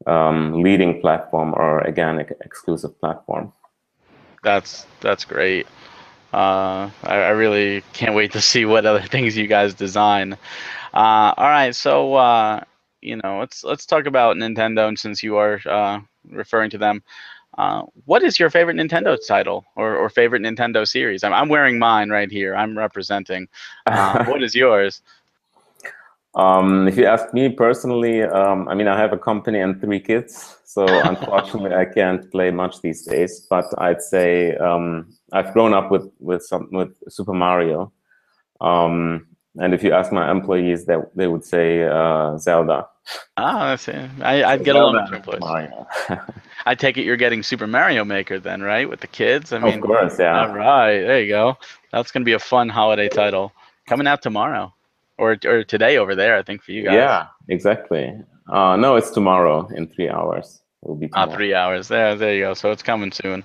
um, 0.06 0.62
leading 0.62 1.00
platform 1.00 1.54
or 1.54 1.80
again 1.80 2.18
exclusive 2.44 2.98
platform. 3.00 3.52
That's 4.42 4.86
that's 5.00 5.24
great. 5.24 5.66
Uh, 6.32 6.90
I, 7.02 7.16
I, 7.16 7.28
really 7.30 7.82
can't 7.92 8.14
wait 8.14 8.32
to 8.32 8.40
see 8.40 8.64
what 8.64 8.86
other 8.86 9.02
things 9.14 9.36
you 9.36 9.46
guys 9.46 9.74
design. 9.74 10.32
Uh, 10.94 11.34
all 11.36 11.48
right, 11.48 11.74
so 11.74 12.14
uh, 12.14 12.60
you 13.02 13.16
know, 13.16 13.38
let's 13.38 13.62
let's 13.64 13.84
talk 13.84 14.06
about 14.06 14.36
Nintendo, 14.36 14.88
and 14.88 14.98
since 14.98 15.22
you 15.22 15.36
are 15.36 15.60
uh, 15.66 16.00
referring 16.30 16.70
to 16.70 16.78
them, 16.78 17.02
uh, 17.58 17.82
what 18.06 18.22
is 18.22 18.38
your 18.38 18.48
favorite 18.48 18.76
Nintendo 18.76 19.18
title 19.26 19.64
or, 19.76 19.94
or 19.94 20.08
favorite 20.08 20.42
Nintendo 20.42 20.88
series? 20.88 21.22
I'm, 21.22 21.34
I'm 21.34 21.48
wearing 21.48 21.78
mine 21.78 22.08
right 22.08 22.30
here. 22.30 22.54
I'm 22.56 22.76
representing. 22.78 23.46
Uh, 23.86 24.24
what 24.28 24.42
is 24.42 24.54
yours? 24.54 25.02
Um, 26.34 26.88
if 26.88 26.96
you 26.96 27.04
ask 27.04 27.32
me 27.34 27.50
personally, 27.50 28.22
um, 28.22 28.66
I 28.68 28.74
mean, 28.74 28.88
I 28.88 28.98
have 28.98 29.12
a 29.12 29.18
company 29.18 29.60
and 29.60 29.78
three 29.80 30.00
kids, 30.00 30.56
so 30.64 30.86
unfortunately, 31.04 31.74
I 31.74 31.84
can't 31.84 32.30
play 32.30 32.50
much 32.50 32.80
these 32.80 33.02
days. 33.02 33.46
But 33.50 33.66
I'd 33.78 34.00
say 34.00 34.56
um, 34.56 35.12
I've 35.32 35.52
grown 35.52 35.74
up 35.74 35.90
with 35.90 36.10
with 36.20 36.42
some 36.42 36.68
with 36.72 36.96
Super 37.08 37.34
Mario, 37.34 37.92
um, 38.60 39.26
and 39.58 39.74
if 39.74 39.82
you 39.82 39.92
ask 39.92 40.10
my 40.10 40.30
employees, 40.30 40.86
that 40.86 41.14
they, 41.14 41.24
they 41.24 41.28
would 41.28 41.44
say 41.44 41.82
uh, 41.82 42.38
Zelda. 42.38 42.88
Ah, 43.36 43.72
I 43.72 43.76
see. 43.76 43.92
I, 44.22 44.44
I'd 44.44 44.64
get 44.64 44.76
along 44.76 44.94
with 44.94 45.12
employees. 45.12 45.70
I 46.66 46.74
take 46.76 46.96
it 46.96 47.04
you're 47.04 47.16
getting 47.16 47.42
Super 47.42 47.66
Mario 47.66 48.04
Maker 48.04 48.38
then, 48.38 48.62
right, 48.62 48.88
with 48.88 49.00
the 49.00 49.08
kids? 49.08 49.52
I 49.52 49.58
mean, 49.58 49.74
of 49.74 49.80
course, 49.80 50.18
yeah. 50.20 50.46
All 50.46 50.54
right, 50.54 51.00
there 51.00 51.20
you 51.20 51.28
go. 51.28 51.58
That's 51.90 52.12
gonna 52.12 52.24
be 52.24 52.32
a 52.32 52.38
fun 52.38 52.70
holiday 52.70 53.08
title 53.08 53.52
coming 53.86 54.06
out 54.06 54.22
tomorrow 54.22 54.72
or 55.18 55.36
or 55.44 55.64
today 55.64 55.98
over 55.98 56.14
there. 56.14 56.36
I 56.36 56.42
think 56.42 56.62
for 56.62 56.72
you 56.72 56.84
guys. 56.84 56.94
Yeah, 56.94 57.26
exactly. 57.48 58.12
Uh, 58.48 58.76
no, 58.76 58.96
it's 58.96 59.10
tomorrow 59.10 59.68
in 59.74 59.86
three 59.86 60.08
hours. 60.08 60.62
Will 60.82 60.96
be 60.96 61.08
ah, 61.12 61.26
three 61.26 61.54
hours. 61.54 61.86
There, 61.86 62.16
there 62.16 62.34
you 62.34 62.40
go. 62.42 62.54
So 62.54 62.72
it's 62.72 62.82
coming 62.82 63.12
soon. 63.12 63.44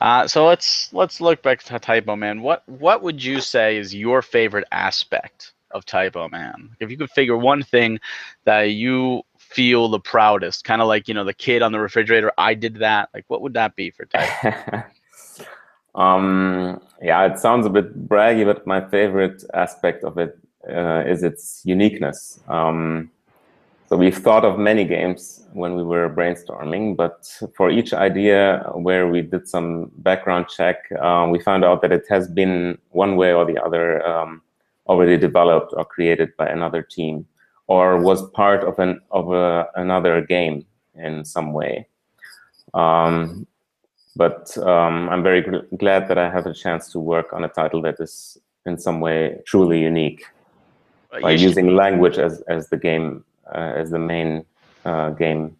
Uh, 0.00 0.26
so 0.26 0.46
let's 0.46 0.92
let's 0.92 1.20
look 1.20 1.40
back 1.40 1.62
to 1.62 1.78
Typo 1.78 2.16
Man. 2.16 2.42
What 2.42 2.68
what 2.68 3.02
would 3.02 3.22
you 3.22 3.40
say 3.40 3.76
is 3.76 3.94
your 3.94 4.22
favorite 4.22 4.66
aspect 4.72 5.52
of 5.70 5.86
Typo 5.86 6.28
Man? 6.28 6.70
If 6.80 6.90
you 6.90 6.96
could 6.96 7.10
figure 7.10 7.36
one 7.36 7.62
thing 7.62 8.00
that 8.44 8.72
you 8.72 9.22
feel 9.38 9.88
the 9.88 10.00
proudest, 10.00 10.64
kind 10.64 10.82
of 10.82 10.88
like 10.88 11.06
you 11.06 11.14
know 11.14 11.24
the 11.24 11.32
kid 11.32 11.62
on 11.62 11.70
the 11.70 11.78
refrigerator, 11.78 12.32
I 12.36 12.54
did 12.54 12.76
that. 12.76 13.08
Like, 13.14 13.24
what 13.28 13.40
would 13.42 13.54
that 13.54 13.76
be 13.76 13.90
for 13.90 14.06
Typo? 14.06 14.82
um, 15.94 16.80
yeah, 17.00 17.24
it 17.32 17.38
sounds 17.38 17.66
a 17.66 17.70
bit 17.70 18.08
braggy, 18.08 18.44
but 18.44 18.66
my 18.66 18.80
favorite 18.88 19.44
aspect 19.54 20.02
of 20.02 20.18
it 20.18 20.36
uh, 20.68 21.02
is 21.06 21.22
its 21.22 21.62
uniqueness. 21.64 22.40
Um, 22.48 23.10
so 23.88 23.96
we've 23.96 24.16
thought 24.16 24.44
of 24.44 24.58
many 24.58 24.84
games 24.84 25.46
when 25.52 25.76
we 25.76 25.82
were 25.82 26.08
brainstorming, 26.08 26.96
but 26.96 27.30
for 27.54 27.70
each 27.70 27.92
idea 27.92 28.64
where 28.74 29.06
we 29.06 29.20
did 29.20 29.46
some 29.46 29.90
background 29.98 30.46
check, 30.48 30.90
um, 31.00 31.30
we 31.30 31.38
found 31.38 31.64
out 31.64 31.82
that 31.82 31.92
it 31.92 32.04
has 32.08 32.26
been 32.28 32.78
one 32.90 33.16
way 33.16 33.32
or 33.32 33.44
the 33.44 33.62
other 33.62 34.04
um, 34.06 34.42
already 34.86 35.16
developed 35.16 35.72
or 35.76 35.84
created 35.84 36.36
by 36.36 36.48
another 36.48 36.82
team, 36.82 37.26
or 37.66 38.00
was 38.00 38.28
part 38.30 38.64
of 38.64 38.78
an 38.78 39.00
of 39.10 39.32
a, 39.32 39.68
another 39.76 40.22
game 40.22 40.64
in 40.94 41.24
some 41.24 41.52
way. 41.52 41.86
Um, 42.72 43.46
but 44.16 44.56
um, 44.58 45.08
I'm 45.08 45.22
very 45.22 45.44
glad 45.76 46.08
that 46.08 46.18
I 46.18 46.30
have 46.30 46.46
a 46.46 46.54
chance 46.54 46.90
to 46.92 46.98
work 46.98 47.32
on 47.32 47.44
a 47.44 47.48
title 47.48 47.82
that 47.82 47.96
is 48.00 48.38
in 48.66 48.78
some 48.78 49.00
way 49.00 49.40
truly 49.46 49.80
unique 49.80 50.24
by 51.20 51.32
using 51.32 51.66
should, 51.66 51.74
language 51.74 52.18
as 52.18 52.40
as 52.42 52.68
the 52.68 52.76
game 52.76 53.24
uh, 53.54 53.72
as 53.76 53.90
the 53.90 53.98
main 53.98 54.44
uh, 54.84 55.10
game 55.10 55.56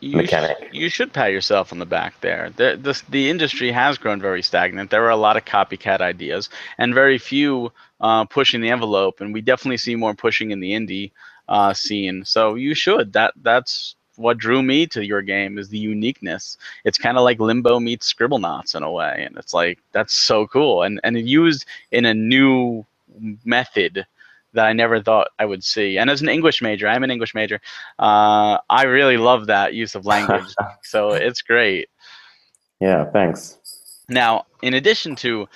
you 0.00 0.16
mechanic. 0.16 0.56
Sh- 0.58 0.74
you 0.74 0.88
should 0.88 1.12
pat 1.12 1.32
yourself 1.32 1.72
on 1.72 1.78
the 1.78 1.86
back 1.86 2.20
there. 2.20 2.50
The, 2.56 2.78
the 2.80 3.02
the 3.08 3.30
industry 3.30 3.70
has 3.72 3.98
grown 3.98 4.20
very 4.20 4.42
stagnant. 4.42 4.90
There 4.90 5.04
are 5.04 5.10
a 5.10 5.16
lot 5.16 5.36
of 5.36 5.44
copycat 5.44 6.00
ideas 6.00 6.48
and 6.78 6.94
very 6.94 7.18
few 7.18 7.72
uh, 8.00 8.24
pushing 8.24 8.60
the 8.60 8.70
envelope. 8.70 9.20
And 9.20 9.32
we 9.32 9.40
definitely 9.40 9.78
see 9.78 9.96
more 9.96 10.14
pushing 10.14 10.50
in 10.50 10.60
the 10.60 10.72
indie 10.72 11.12
uh, 11.48 11.72
scene. 11.72 12.24
So 12.24 12.54
you 12.54 12.74
should. 12.74 13.12
That 13.12 13.32
that's 13.42 13.96
what 14.16 14.38
drew 14.38 14.62
me 14.62 14.86
to 14.86 15.04
your 15.04 15.22
game 15.22 15.58
is 15.58 15.68
the 15.68 15.78
uniqueness. 15.78 16.56
It's 16.84 16.98
kind 16.98 17.18
of 17.18 17.24
like 17.24 17.38
Limbo 17.38 17.80
meets 17.80 18.06
Scribble 18.06 18.38
Scribblenauts 18.38 18.74
in 18.74 18.82
a 18.82 18.90
way, 18.90 19.24
and 19.26 19.36
it's 19.36 19.54
like 19.54 19.78
that's 19.92 20.14
so 20.14 20.46
cool 20.46 20.82
and 20.82 21.00
and 21.04 21.16
used 21.28 21.66
in 21.90 22.04
a 22.04 22.14
new 22.14 22.84
method 23.44 24.06
that 24.56 24.66
I 24.66 24.72
never 24.72 25.00
thought 25.00 25.28
I 25.38 25.44
would 25.44 25.62
see. 25.62 25.98
And 25.98 26.10
as 26.10 26.20
an 26.20 26.28
English 26.28 26.60
major, 26.60 26.88
I'm 26.88 27.04
an 27.04 27.10
English 27.10 27.34
major. 27.34 27.60
Uh, 27.98 28.58
I 28.68 28.84
really 28.84 29.16
love 29.16 29.46
that 29.46 29.74
use 29.74 29.94
of 29.94 30.04
language. 30.04 30.52
so 30.82 31.10
it's 31.10 31.42
great. 31.42 31.88
Yeah, 32.80 33.04
thanks. 33.10 33.58
Now, 34.08 34.46
in 34.62 34.74
addition 34.74 35.16
to 35.16 35.48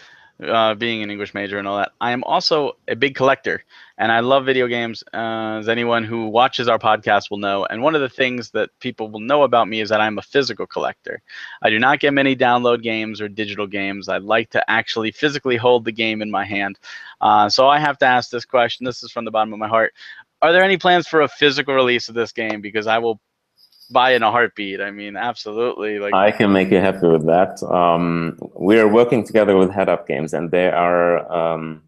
uh, 0.43 0.75
being 0.75 1.03
an 1.03 1.11
English 1.11 1.35
major 1.35 1.59
and 1.59 1.69
all 1.69 1.77
that, 1.79 1.93
I 2.01 2.13
am 2.13 2.25
also 2.25 2.77
a 2.89 2.97
big 2.97 3.15
collector, 3.15 3.63
and 3.99 4.11
I 4.11 4.21
love 4.21 4.47
video 4.47 4.67
games. 4.67 5.05
Uh, 5.13 5.59
as 5.59 5.69
anyone 5.69 6.05
who 6.05 6.29
watches 6.29 6.69
our 6.69 6.79
podcast 6.79 7.31
will 7.31 7.39
know, 7.39 7.67
and 7.67 7.83
one 7.83 7.95
of 7.95 8.01
the 8.01 8.09
things 8.09 8.51
that 8.53 8.71
people 8.81 9.11
will 9.11 9.21
know 9.21 9.43
about 9.43 9.69
me 9.69 9.81
is 9.81 9.89
that 9.91 10.01
I'm 10.01 10.19
a 10.19 10.23
physical 10.23 10.67
collector. 10.67 11.23
I 11.63 11.71
do 11.71 11.79
not 11.79 12.01
get 12.01 12.15
many 12.15 12.35
download 12.35 12.83
games 12.83 13.21
or 13.21 13.29
digital 13.29 13.67
games. 13.67 14.09
I 14.09 14.19
like 14.19 14.51
to 14.51 14.71
actually 14.71 15.11
physically 15.11 15.57
hold 15.57 15.85
the 15.85 15.93
game 15.93 16.23
in 16.23 16.31
my 16.31 16.45
hand. 16.45 16.79
Uh, 17.21 17.49
so 17.49 17.69
I 17.69 17.79
have 17.79 17.99
to 17.99 18.07
ask 18.07 18.31
this 18.31 18.45
question. 18.45 18.85
This 18.85 19.03
is 19.03 19.13
from 19.13 19.25
the 19.25 19.31
bottom 19.31 19.53
of 19.53 19.59
my 19.59 19.69
heart. 19.69 19.93
Are 20.43 20.53
there 20.53 20.65
any 20.65 20.79
plans 20.79 21.07
for 21.07 21.21
a 21.21 21.29
physical 21.29 21.75
release 21.75 22.09
of 22.09 22.15
this 22.15 22.33
game? 22.33 22.63
Because 22.63 22.87
I 22.87 22.99
will 22.99 23.21
buy 23.91 24.13
in 24.15 24.23
a 24.23 24.31
heartbeat. 24.31 24.81
I 24.81 24.91
mean, 24.91 25.17
absolutely. 25.17 25.99
Like 25.99 26.15
I 26.15 26.31
can 26.31 26.53
make 26.53 26.71
you 26.71 26.79
happy 26.79 27.07
with 27.07 27.27
that. 27.27 27.63
Um, 27.63 28.39
we 28.55 28.79
are 28.79 28.89
working 28.89 29.25
together 29.25 29.57
with 29.57 29.71
Head 29.71 29.89
Up 29.89 30.07
Games, 30.07 30.33
and 30.33 30.51
they 30.51 30.69
are 30.69 31.31
um, 31.33 31.83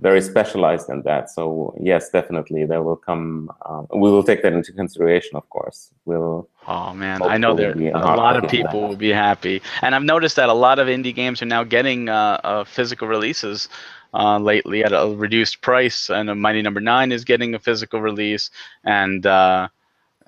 very 0.00 0.20
specialized 0.20 0.88
in 0.88 1.02
that. 1.02 1.30
So 1.30 1.74
yes, 1.80 2.10
definitely, 2.10 2.64
there 2.64 2.82
will 2.82 2.96
come. 2.96 3.50
Uh, 3.66 3.82
we 3.94 4.10
will 4.10 4.22
take 4.22 4.42
that 4.42 4.52
into 4.52 4.72
consideration, 4.72 5.36
of 5.36 5.48
course. 5.50 5.90
We'll. 6.04 6.48
Oh 6.66 6.94
man, 6.94 7.22
I 7.22 7.38
know 7.38 7.54
there 7.54 7.72
a 7.72 7.98
lot 7.98 8.42
of 8.42 8.50
people 8.50 8.88
will 8.88 8.96
be 8.96 9.10
happy, 9.10 9.62
and 9.82 9.94
I've 9.94 10.04
noticed 10.04 10.36
that 10.36 10.48
a 10.48 10.54
lot 10.54 10.78
of 10.78 10.86
indie 10.86 11.14
games 11.14 11.42
are 11.42 11.46
now 11.46 11.64
getting 11.64 12.08
uh, 12.08 12.40
uh, 12.44 12.64
physical 12.64 13.08
releases. 13.08 13.68
Uh, 14.14 14.38
lately 14.38 14.82
at 14.82 14.90
a 14.90 15.14
reduced 15.14 15.60
price, 15.60 16.08
and 16.08 16.30
a 16.30 16.34
Mighty 16.34 16.62
Number 16.62 16.80
no. 16.80 16.92
Nine 16.92 17.12
is 17.12 17.24
getting 17.24 17.54
a 17.54 17.58
physical 17.58 18.00
release, 18.00 18.48
and 18.82 19.26
uh, 19.26 19.68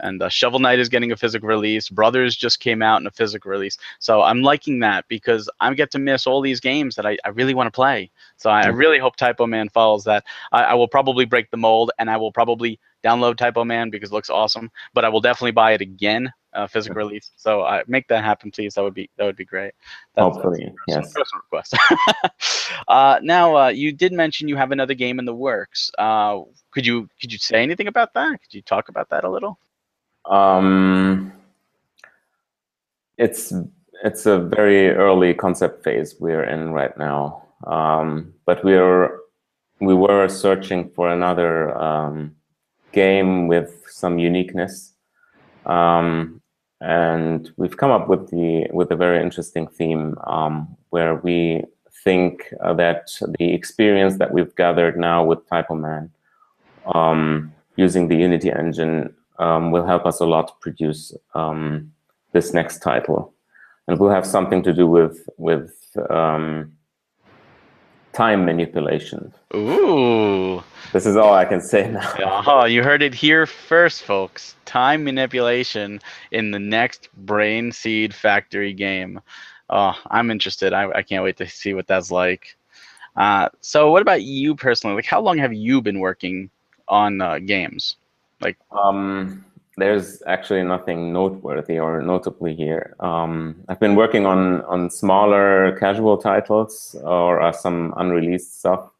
and 0.03 0.23
uh, 0.23 0.29
Shovel 0.29 0.59
Knight 0.59 0.79
is 0.79 0.89
getting 0.89 1.13
a 1.13 1.17
physical 1.17 1.49
release. 1.49 1.89
Brothers 1.89 2.37
just 2.37 2.61
came 2.61 2.83
out 2.83 3.01
in 3.01 3.07
a 3.07 3.11
physical 3.11 3.51
release. 3.51 3.79
So 3.99 4.23
I'm 4.23 4.43
liking 4.43 4.81
that 4.81 5.07
because 5.09 5.49
I 5.61 5.73
get 5.75 5.91
to 5.93 5.99
miss 5.99 6.27
all 6.27 6.41
these 6.41 6.61
games 6.61 6.95
that 6.97 7.07
I, 7.07 7.19
I 7.25 7.29
really 7.31 7.55
want 7.55 7.67
to 7.67 7.71
play. 7.71 8.11
So 8.37 8.51
I, 8.51 8.63
I, 8.63 8.69
really 8.69 8.99
hope 8.99 9.17
Typo 9.17 9.47
Man 9.47 9.69
follows 9.69 10.05
that. 10.05 10.25
I, 10.53 10.65
I, 10.65 10.75
will 10.75 10.89
probably 10.89 11.25
break 11.25 11.51
the 11.51 11.57
mold 11.57 11.91
and 11.99 12.11
I 12.11 12.17
will 12.17 12.33
probably 12.33 12.81
download 13.05 13.37
Typo 13.37 13.65
Man 13.65 13.91
because 13.91 14.11
it 14.11 14.15
looks 14.15 14.31
awesome. 14.31 14.71
But 14.95 15.05
I 15.05 15.09
will 15.09 15.21
definitely 15.21 15.53
buy 15.53 15.73
it 15.73 15.81
again, 15.81 16.33
uh, 16.55 16.67
physical 16.67 16.97
release. 16.97 17.31
So 17.37 17.63
I 17.63 17.83
make 17.87 18.09
that 18.09 18.25
happen, 18.25 18.51
please. 18.51 18.75
That 18.75 18.83
would 18.83 18.95
be 18.95 19.11
that 19.17 19.25
would 19.25 19.37
be 19.37 19.45
great. 19.45 19.73
That's, 20.15 20.25
Hopefully, 20.35 20.73
that's 20.89 21.15
yes. 21.17 21.31
request. 21.35 21.77
uh, 22.89 23.21
now 23.23 23.57
uh, 23.57 23.69
you 23.69 23.93
did 23.93 24.13
mention 24.13 24.49
you 24.49 24.57
have 24.57 24.73
another 24.73 24.95
game 24.95 25.19
in 25.19 25.25
the 25.25 25.35
works. 25.35 25.91
Uh, 25.99 26.41
could 26.71 26.87
you 26.87 27.09
could 27.21 27.33
you 27.33 27.39
say 27.39 27.63
anything 27.63 27.89
about 27.89 28.15
that? 28.15 28.41
Could 28.41 28.55
you 28.55 28.63
talk 28.63 28.89
about 28.89 29.11
that 29.11 29.25
a 29.25 29.31
little? 29.31 29.59
Um, 30.31 31.33
it's 33.19 33.53
it's 34.05 34.25
a 34.25 34.39
very 34.39 34.91
early 34.91 35.35
concept 35.35 35.85
phase 35.85 36.15
we're 36.21 36.45
in 36.45 36.73
right 36.73 36.97
now, 36.97 37.43
um, 37.67 38.33
but 38.47 38.65
we're 38.65 39.19
we 39.81 39.95
were 39.95 40.29
searching 40.29 40.89
for 40.91 41.11
another 41.11 41.77
um, 41.77 42.35
game 42.93 43.49
with 43.49 43.85
some 43.89 44.19
uniqueness, 44.19 44.95
um, 45.67 46.41
and 46.81 47.51
we've 47.57 47.77
come 47.77 47.91
up 47.91 48.09
with 48.09 48.31
the 48.31 48.69
with 48.73 48.91
a 48.93 48.97
very 48.97 49.21
interesting 49.21 49.67
theme 49.67 50.17
um, 50.25 50.77
where 50.91 51.17
we 51.17 51.63
think 52.05 52.55
uh, 52.63 52.73
that 52.73 53.11
the 53.39 53.53
experience 53.53 54.17
that 54.17 54.33
we've 54.33 54.55
gathered 54.55 54.97
now 54.97 55.25
with 55.25 55.47
Typo 55.49 55.75
Man 55.75 56.11
um, 56.95 57.53
using 57.77 58.09
the 58.09 58.17
Unity 58.17 58.51
engine 58.51 59.15
um, 59.41 59.73
will 59.73 59.85
help 59.85 60.07
us 60.07 60.21
a 60.21 60.27
lot 60.27 60.49
to 60.49 60.55
produce 60.61 61.13
um, 61.35 61.93
this 62.33 62.55
next 62.55 62.79
title, 62.81 63.35
and 63.89 63.99
will 63.99 64.11
have 64.11 64.27
something 64.27 64.63
to 64.63 64.73
do 64.73 64.87
with 64.87 65.29
with 65.39 65.73
um, 66.11 66.73
time 68.13 68.45
manipulation. 68.45 69.33
Ooh. 69.55 70.63
This 70.93 71.07
is 71.07 71.17
all 71.17 71.33
I 71.33 71.45
can 71.45 71.61
say 71.61 71.91
now. 71.91 72.43
Oh, 72.47 72.65
you 72.65 72.83
heard 72.83 73.03
it 73.03 73.15
here 73.15 73.47
first, 73.47 74.03
folks. 74.03 74.57
Time 74.65 75.05
manipulation 75.05 76.01
in 76.33 76.51
the 76.51 76.59
next 76.59 77.09
Brain 77.17 77.73
Seed 77.73 78.15
Factory 78.15 78.73
game. 78.73 79.21
Oh, 79.69 79.95
I'm 80.11 80.31
interested. 80.31 80.73
I, 80.73 80.91
I 80.91 81.03
can't 81.03 81.23
wait 81.23 81.37
to 81.39 81.49
see 81.49 81.75
what 81.75 81.87
that's 81.87 82.11
like. 82.11 82.57
Uh, 83.17 83.49
so, 83.61 83.91
what 83.91 84.03
about 84.03 84.23
you 84.23 84.55
personally? 84.57 84.97
Like, 84.97 85.07
how 85.07 85.21
long 85.21 85.39
have 85.39 85.53
you 85.53 85.81
been 85.81 86.01
working 86.01 86.51
on 86.89 87.21
uh, 87.21 87.39
games? 87.39 87.97
Like, 88.41 88.57
um, 88.71 89.45
there's 89.77 90.23
actually 90.27 90.63
nothing 90.63 91.13
noteworthy 91.13 91.79
or 91.79 92.03
notably 92.03 92.55
here. 92.55 92.95
Um, 93.01 93.57
I've 93.69 93.81
been 93.81 93.97
working 93.97 94.27
on 94.27 94.63
on 94.63 94.91
smaller 94.91 95.77
casual 95.79 96.19
titles 96.19 96.97
or 97.03 97.41
uh, 97.41 97.53
some 97.53 97.95
unreleased 97.97 98.59
stuff, 98.61 98.91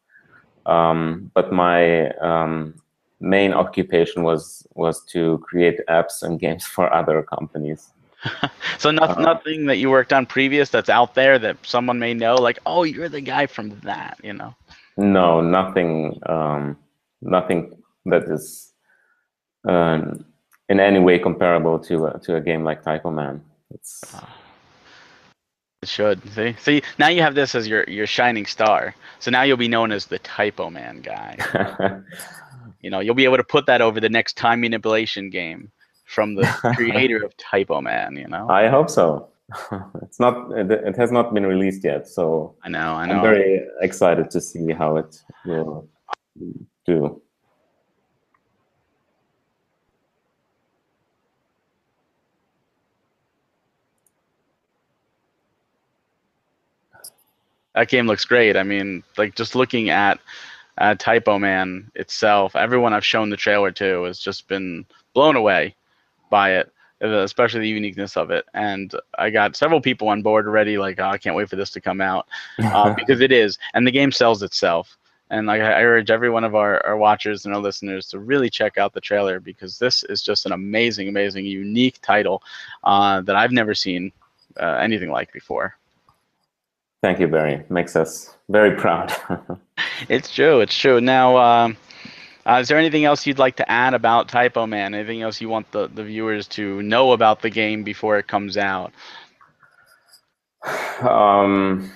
um, 0.65 1.31
but 1.33 1.51
my 1.51 2.09
um, 2.17 2.73
main 3.19 3.53
occupation 3.53 4.23
was 4.23 4.67
was 4.75 5.03
to 5.05 5.37
create 5.39 5.79
apps 5.87 6.23
and 6.23 6.39
games 6.39 6.65
for 6.65 6.91
other 6.93 7.23
companies. 7.23 7.91
so 8.77 8.91
not, 8.91 9.17
uh, 9.17 9.21
nothing 9.21 9.65
that 9.65 9.77
you 9.77 9.89
worked 9.89 10.13
on 10.13 10.25
previous 10.25 10.69
that's 10.69 10.89
out 10.89 11.15
there 11.15 11.39
that 11.39 11.57
someone 11.63 11.99
may 11.99 12.13
know, 12.13 12.35
like, 12.35 12.59
oh, 12.65 12.83
you're 12.83 13.09
the 13.09 13.21
guy 13.21 13.47
from 13.47 13.79
that, 13.79 14.19
you 14.23 14.33
know? 14.33 14.53
No, 14.97 15.41
nothing, 15.41 16.19
um, 16.27 16.77
nothing 17.21 17.73
that 18.05 18.23
is 18.23 18.70
um, 19.67 20.25
in 20.69 20.79
any 20.79 20.99
way 20.99 21.19
comparable 21.19 21.79
to 21.79 22.07
a, 22.07 22.19
to 22.19 22.35
a 22.35 22.41
game 22.41 22.63
like 22.63 22.83
Typo 22.83 23.11
Man. 23.11 23.43
It's 23.71 24.03
it 25.81 25.89
should 25.89 26.21
see 26.33 26.55
see 26.59 26.83
now 26.99 27.07
you 27.07 27.21
have 27.21 27.33
this 27.33 27.55
as 27.55 27.67
your 27.67 27.83
your 27.85 28.05
shining 28.05 28.45
star. 28.45 28.93
So 29.19 29.31
now 29.31 29.43
you'll 29.43 29.57
be 29.57 29.67
known 29.67 29.91
as 29.91 30.05
the 30.05 30.19
Typo 30.19 30.69
Man 30.69 31.01
guy. 31.01 31.37
you 32.81 32.89
know, 32.89 32.99
you'll 32.99 33.15
be 33.15 33.25
able 33.25 33.37
to 33.37 33.43
put 33.43 33.65
that 33.65 33.81
over 33.81 33.99
the 33.99 34.09
next 34.09 34.37
time 34.37 34.61
manipulation 34.61 35.29
game 35.29 35.71
from 36.05 36.35
the 36.35 36.45
creator 36.75 37.23
of 37.23 37.35
Typo 37.37 37.81
Man. 37.81 38.15
You 38.15 38.27
know, 38.27 38.47
I 38.49 38.67
hope 38.67 38.89
so. 38.89 39.29
it's 40.03 40.19
not. 40.19 40.51
It 40.51 40.95
has 40.95 41.11
not 41.11 41.33
been 41.33 41.45
released 41.45 41.83
yet, 41.83 42.07
so 42.07 42.55
I 42.63 42.69
know. 42.69 42.93
I 42.93 43.05
know. 43.07 43.15
I'm 43.15 43.21
very 43.21 43.61
excited 43.81 44.29
to 44.31 44.39
see 44.41 44.71
how 44.71 44.97
it 44.97 45.19
will 45.45 45.89
do. 46.85 47.21
That 57.81 57.89
game 57.89 58.05
looks 58.05 58.25
great. 58.25 58.55
I 58.55 58.61
mean, 58.61 59.01
like 59.17 59.33
just 59.33 59.55
looking 59.55 59.89
at 59.89 60.19
uh, 60.77 60.93
Typo 60.93 61.39
Man 61.39 61.89
itself, 61.95 62.55
everyone 62.55 62.93
I've 62.93 63.03
shown 63.03 63.31
the 63.31 63.35
trailer 63.35 63.71
to 63.71 64.03
has 64.03 64.19
just 64.19 64.47
been 64.47 64.85
blown 65.15 65.35
away 65.35 65.75
by 66.29 66.51
it, 66.51 66.71
especially 67.01 67.61
the 67.61 67.69
uniqueness 67.69 68.17
of 68.17 68.29
it. 68.29 68.45
And 68.53 68.93
I 69.17 69.31
got 69.31 69.55
several 69.55 69.81
people 69.81 70.09
on 70.09 70.21
board 70.21 70.45
already, 70.45 70.77
like, 70.77 70.99
oh, 70.99 71.05
I 71.05 71.17
can't 71.17 71.35
wait 71.35 71.49
for 71.49 71.55
this 71.55 71.71
to 71.71 71.81
come 71.81 72.01
out 72.01 72.27
uh, 72.59 72.93
because 72.97 73.19
it 73.19 73.31
is, 73.31 73.57
and 73.73 73.87
the 73.87 73.89
game 73.89 74.11
sells 74.11 74.43
itself. 74.43 74.95
And 75.31 75.47
like 75.47 75.63
I 75.63 75.81
urge 75.81 76.11
every 76.11 76.29
one 76.29 76.43
of 76.43 76.53
our, 76.53 76.85
our 76.85 76.97
watchers 76.97 77.45
and 77.45 77.55
our 77.55 77.61
listeners 77.61 78.05
to 78.09 78.19
really 78.19 78.51
check 78.51 78.77
out 78.77 78.93
the 78.93 79.01
trailer 79.01 79.39
because 79.39 79.79
this 79.79 80.03
is 80.03 80.21
just 80.21 80.45
an 80.45 80.51
amazing, 80.51 81.09
amazing, 81.09 81.47
unique 81.47 81.99
title 82.03 82.43
uh, 82.83 83.21
that 83.21 83.35
I've 83.35 83.51
never 83.51 83.73
seen 83.73 84.11
uh, 84.59 84.77
anything 84.83 85.09
like 85.09 85.33
before. 85.33 85.79
Thank 87.01 87.19
you, 87.19 87.27
Barry. 87.27 87.63
Makes 87.69 87.95
us 87.95 88.35
very 88.49 88.75
proud. 88.75 89.11
it's 90.09 90.33
true. 90.33 90.61
It's 90.61 90.77
true. 90.77 91.01
Now, 91.01 91.37
um, 91.37 91.77
uh, 92.45 92.59
is 92.61 92.67
there 92.67 92.77
anything 92.77 93.05
else 93.05 93.25
you'd 93.25 93.39
like 93.39 93.55
to 93.55 93.71
add 93.71 93.93
about 93.93 94.27
Typo 94.27 94.67
Man? 94.67 94.93
Anything 94.93 95.21
else 95.21 95.41
you 95.41 95.49
want 95.49 95.71
the, 95.71 95.87
the 95.87 96.03
viewers 96.03 96.47
to 96.49 96.81
know 96.83 97.13
about 97.13 97.41
the 97.41 97.49
game 97.49 97.83
before 97.83 98.17
it 98.17 98.27
comes 98.27 98.57
out? 98.57 98.91
Um, 101.01 101.91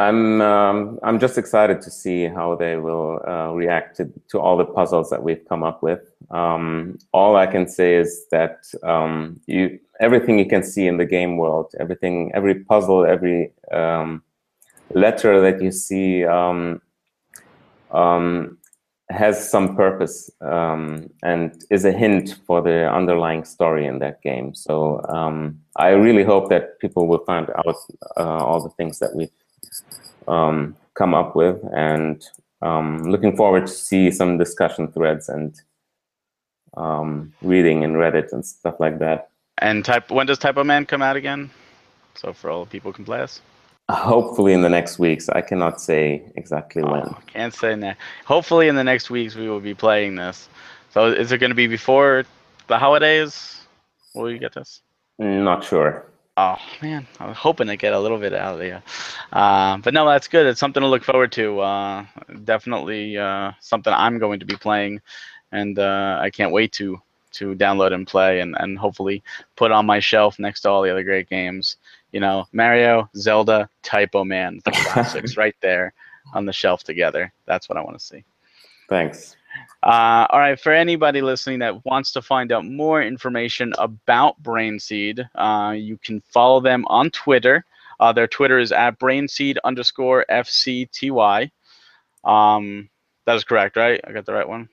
I'm 0.00 0.40
um, 0.40 0.98
I'm 1.02 1.18
just 1.20 1.36
excited 1.36 1.82
to 1.82 1.90
see 1.90 2.26
how 2.26 2.54
they 2.54 2.76
will 2.78 3.20
uh, 3.28 3.52
react 3.52 3.98
to, 3.98 4.10
to 4.30 4.40
all 4.40 4.56
the 4.56 4.64
puzzles 4.64 5.10
that 5.10 5.22
we've 5.22 5.46
come 5.46 5.62
up 5.62 5.82
with. 5.82 6.00
Um, 6.30 6.98
all 7.12 7.36
I 7.36 7.46
can 7.46 7.68
say 7.68 7.96
is 7.96 8.24
that 8.30 8.64
um, 8.82 9.38
you 9.46 9.78
everything 10.00 10.38
you 10.38 10.46
can 10.46 10.62
see 10.62 10.86
in 10.86 10.96
the 10.96 11.04
game 11.04 11.36
world, 11.36 11.74
everything, 11.78 12.32
every 12.34 12.54
puzzle, 12.64 13.04
every 13.04 13.52
um, 13.72 14.22
letter 14.94 15.38
that 15.42 15.60
you 15.60 15.70
see 15.70 16.24
um, 16.24 16.80
um, 17.90 18.56
has 19.10 19.50
some 19.50 19.76
purpose 19.76 20.30
and 20.40 21.62
is 21.70 21.84
a 21.84 21.92
hint 21.92 22.38
for 22.46 22.62
the 22.62 22.90
underlying 22.90 23.44
story 23.44 23.84
in 23.84 23.98
that 23.98 24.22
game. 24.22 24.54
So 24.54 25.02
I 25.76 25.88
really 25.90 26.24
hope 26.24 26.48
that 26.48 26.78
people 26.78 27.06
will 27.06 27.24
find 27.26 27.50
out 27.50 27.76
uh, 28.16 28.44
all 28.46 28.62
the 28.62 28.70
things 28.70 28.98
that 29.00 29.14
we've 29.14 29.28
um, 30.28 30.76
come 30.94 31.14
up 31.14 31.36
with 31.36 31.58
and 31.74 32.24
um, 32.62 33.04
looking 33.04 33.36
forward 33.36 33.66
to 33.66 33.72
see 33.72 34.10
some 34.10 34.38
discussion 34.38 34.92
threads 34.92 35.28
and 35.28 35.60
um, 36.76 37.32
reading 37.42 37.82
in 37.82 37.94
Reddit 37.94 38.32
and 38.32 38.44
stuff 38.44 38.76
like 38.78 38.98
that. 38.98 39.30
And 39.58 39.84
type 39.84 40.10
when 40.10 40.26
does 40.26 40.38
Typo 40.38 40.64
Man 40.64 40.86
come 40.86 41.02
out 41.02 41.16
again? 41.16 41.50
So 42.14 42.32
for 42.32 42.50
all 42.50 42.64
the 42.64 42.70
people 42.70 42.92
can 42.92 43.04
play 43.04 43.20
us. 43.20 43.40
Hopefully 43.90 44.52
in 44.52 44.62
the 44.62 44.68
next 44.68 44.98
weeks. 44.98 45.28
I 45.28 45.40
cannot 45.40 45.80
say 45.80 46.30
exactly 46.36 46.82
oh, 46.82 46.92
when. 46.92 47.14
Can't 47.26 47.54
say 47.54 47.74
now. 47.74 47.94
Hopefully 48.24 48.68
in 48.68 48.76
the 48.76 48.84
next 48.84 49.10
weeks 49.10 49.34
we 49.34 49.48
will 49.48 49.60
be 49.60 49.74
playing 49.74 50.14
this. 50.14 50.48
So 50.92 51.06
is 51.06 51.32
it 51.32 51.38
going 51.38 51.50
to 51.50 51.56
be 51.56 51.66
before 51.66 52.24
the 52.68 52.78
holidays? 52.78 53.60
Will 54.14 54.30
you 54.30 54.38
get 54.38 54.54
this? 54.54 54.80
Not 55.18 55.64
sure. 55.64 56.09
Oh 56.36 56.56
man, 56.80 57.06
I 57.18 57.26
was 57.26 57.36
hoping 57.36 57.66
to 57.66 57.76
get 57.76 57.92
a 57.92 58.00
little 58.00 58.18
bit 58.18 58.32
out 58.32 58.54
of 58.54 58.60
there. 58.60 58.82
Uh, 59.32 59.78
but 59.78 59.92
no, 59.92 60.08
that's 60.08 60.28
good. 60.28 60.46
It's 60.46 60.60
something 60.60 60.80
to 60.80 60.86
look 60.86 61.04
forward 61.04 61.32
to. 61.32 61.60
Uh, 61.60 62.06
definitely 62.44 63.18
uh, 63.18 63.52
something 63.60 63.92
I'm 63.92 64.18
going 64.18 64.40
to 64.40 64.46
be 64.46 64.56
playing, 64.56 65.00
and 65.52 65.78
uh, 65.78 66.18
I 66.20 66.30
can't 66.30 66.52
wait 66.52 66.72
to 66.72 67.00
to 67.32 67.54
download 67.54 67.92
and 67.92 68.06
play, 68.06 68.40
and, 68.40 68.56
and 68.58 68.78
hopefully 68.78 69.22
put 69.54 69.70
on 69.70 69.86
my 69.86 70.00
shelf 70.00 70.38
next 70.38 70.62
to 70.62 70.70
all 70.70 70.82
the 70.82 70.90
other 70.90 71.04
great 71.04 71.28
games 71.28 71.76
you 72.12 72.20
know, 72.20 72.46
Mario, 72.52 73.08
Zelda, 73.16 73.68
Typo 73.82 74.24
Man, 74.24 74.60
the 74.64 74.70
classics 74.74 75.36
right 75.36 75.54
there 75.60 75.92
on 76.34 76.46
the 76.46 76.52
shelf 76.52 76.84
together. 76.84 77.32
That's 77.46 77.68
what 77.68 77.78
I 77.78 77.82
want 77.82 77.98
to 77.98 78.04
see. 78.04 78.24
Thanks. 78.88 79.36
Uh, 79.82 80.26
all 80.30 80.38
right, 80.38 80.60
for 80.60 80.72
anybody 80.72 81.22
listening 81.22 81.58
that 81.60 81.84
wants 81.84 82.12
to 82.12 82.22
find 82.22 82.52
out 82.52 82.64
more 82.64 83.02
information 83.02 83.72
about 83.78 84.40
Brainseed, 84.42 85.28
uh, 85.34 85.72
you 85.72 85.98
can 85.98 86.20
follow 86.20 86.60
them 86.60 86.84
on 86.88 87.10
Twitter. 87.10 87.64
Uh, 87.98 88.12
their 88.12 88.26
Twitter 88.26 88.58
is 88.58 88.72
at 88.72 88.98
brainseed 88.98 89.56
underscore 89.64 90.26
FCTY. 90.30 91.50
Um, 92.24 92.90
that 93.26 93.36
is 93.36 93.44
correct, 93.44 93.76
right? 93.76 94.00
I 94.04 94.12
got 94.12 94.26
the 94.26 94.32
right 94.32 94.48
one? 94.48 94.68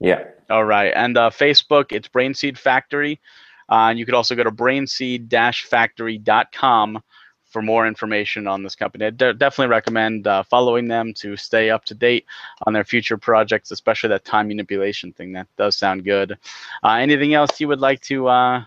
Yeah. 0.00 0.24
All 0.50 0.64
right. 0.64 0.92
And 0.94 1.16
uh, 1.16 1.30
Facebook, 1.30 1.92
it's 1.92 2.08
Brainseed 2.08 2.58
Factory. 2.58 3.20
Uh, 3.70 3.90
and 3.90 3.98
you 3.98 4.04
could 4.04 4.14
also 4.14 4.34
go 4.34 4.42
to 4.42 4.50
brainseed-factory.com 4.50 7.02
for 7.52 7.62
more 7.62 7.86
information 7.86 8.46
on 8.46 8.62
this 8.62 8.74
company. 8.74 9.06
I 9.06 9.10
de- 9.10 9.34
definitely 9.34 9.70
recommend 9.70 10.26
uh, 10.26 10.42
following 10.42 10.88
them 10.88 11.12
to 11.14 11.36
stay 11.36 11.70
up 11.70 11.84
to 11.86 11.94
date 11.94 12.24
on 12.66 12.72
their 12.72 12.84
future 12.84 13.18
projects, 13.18 13.70
especially 13.70 14.08
that 14.08 14.24
time 14.24 14.48
manipulation 14.48 15.12
thing. 15.12 15.32
That 15.32 15.48
does 15.56 15.76
sound 15.76 16.04
good. 16.04 16.38
Uh, 16.82 16.94
anything 16.94 17.34
else 17.34 17.60
you 17.60 17.68
would 17.68 17.80
like 17.80 18.00
to 18.02 18.28
uh, 18.28 18.64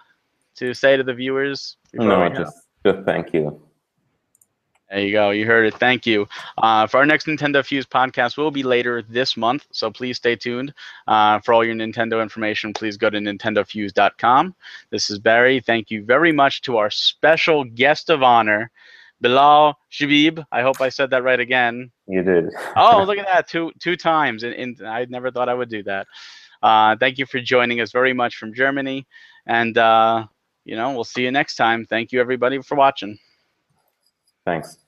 to 0.56 0.74
say 0.74 0.95
to 0.95 1.04
the 1.04 1.13
viewers? 1.13 1.78
No, 1.93 2.30
just, 2.30 2.67
just 2.86 3.06
thank 3.06 3.34
you. 3.34 3.62
There 4.89 5.00
you 5.00 5.12
go. 5.12 5.32
You 5.32 5.45
heard 5.45 5.65
it. 5.65 5.74
Thank 5.76 6.06
you. 6.06 6.28
Uh, 6.60 6.86
for 6.86 6.98
our 6.98 7.06
next 7.06 7.26
Nintendo 7.26 7.65
Fuse 7.65 7.86
podcast 7.86 8.38
will 8.38 8.52
be 8.52 8.62
later 8.62 9.02
this 9.02 9.36
month, 9.36 9.65
so 9.71 9.89
please 9.89 10.17
stay 10.17 10.36
tuned. 10.36 10.74
Uh, 11.08 11.39
for 11.39 11.54
all 11.54 11.65
your 11.65 11.74
Nintendo 11.74 12.21
information, 12.21 12.71
please 12.71 12.95
go 12.95 13.10
to 13.10 13.17
nintendofuse.com. 13.17 14.56
This 14.91 15.10
is 15.10 15.17
Barry. 15.17 15.60
Thank 15.60 15.89
you 15.89 16.06
very 16.06 16.32
much 16.32 16.62
to 16.63 16.78
our 16.78 16.91
special 16.91 17.63
guest 17.63 18.12
of 18.12 18.21
honor, 18.21 18.69
Bilal 19.21 19.76
Shabib. 19.91 20.45
I 20.52 20.62
hope 20.62 20.80
I 20.82 20.89
said 20.89 21.10
that 21.10 21.24
right 21.24 21.39
again. 21.39 21.91
You 22.08 22.21
did. 22.21 22.50
oh, 22.76 23.04
look 23.08 23.17
at 23.17 23.26
that. 23.26 23.48
Two 23.48 23.71
two 23.80 23.95
times. 23.95 24.43
And, 24.43 24.54
and 24.54 24.88
I 24.88 25.06
never 25.06 25.32
thought 25.32 25.50
I 25.50 25.56
would 25.56 25.69
do 25.69 25.82
that. 25.84 26.06
Uh, 26.62 26.95
thank 27.00 27.17
you 27.17 27.26
for 27.26 27.39
joining 27.39 27.82
us 27.82 27.91
very 27.91 28.13
much 28.13 28.38
from 28.38 28.54
Germany. 28.54 29.08
And, 29.45 29.78
uh, 29.78 30.26
you 30.63 30.76
know, 30.76 30.91
we'll 30.93 31.04
see 31.04 31.24
you 31.24 31.32
next 31.32 31.56
time. 31.56 31.86
Thank 31.86 32.12
you, 32.12 32.19
everybody, 32.19 32.62
for 32.62 32.76
watching. 32.76 33.19
Thanks. 34.45 34.85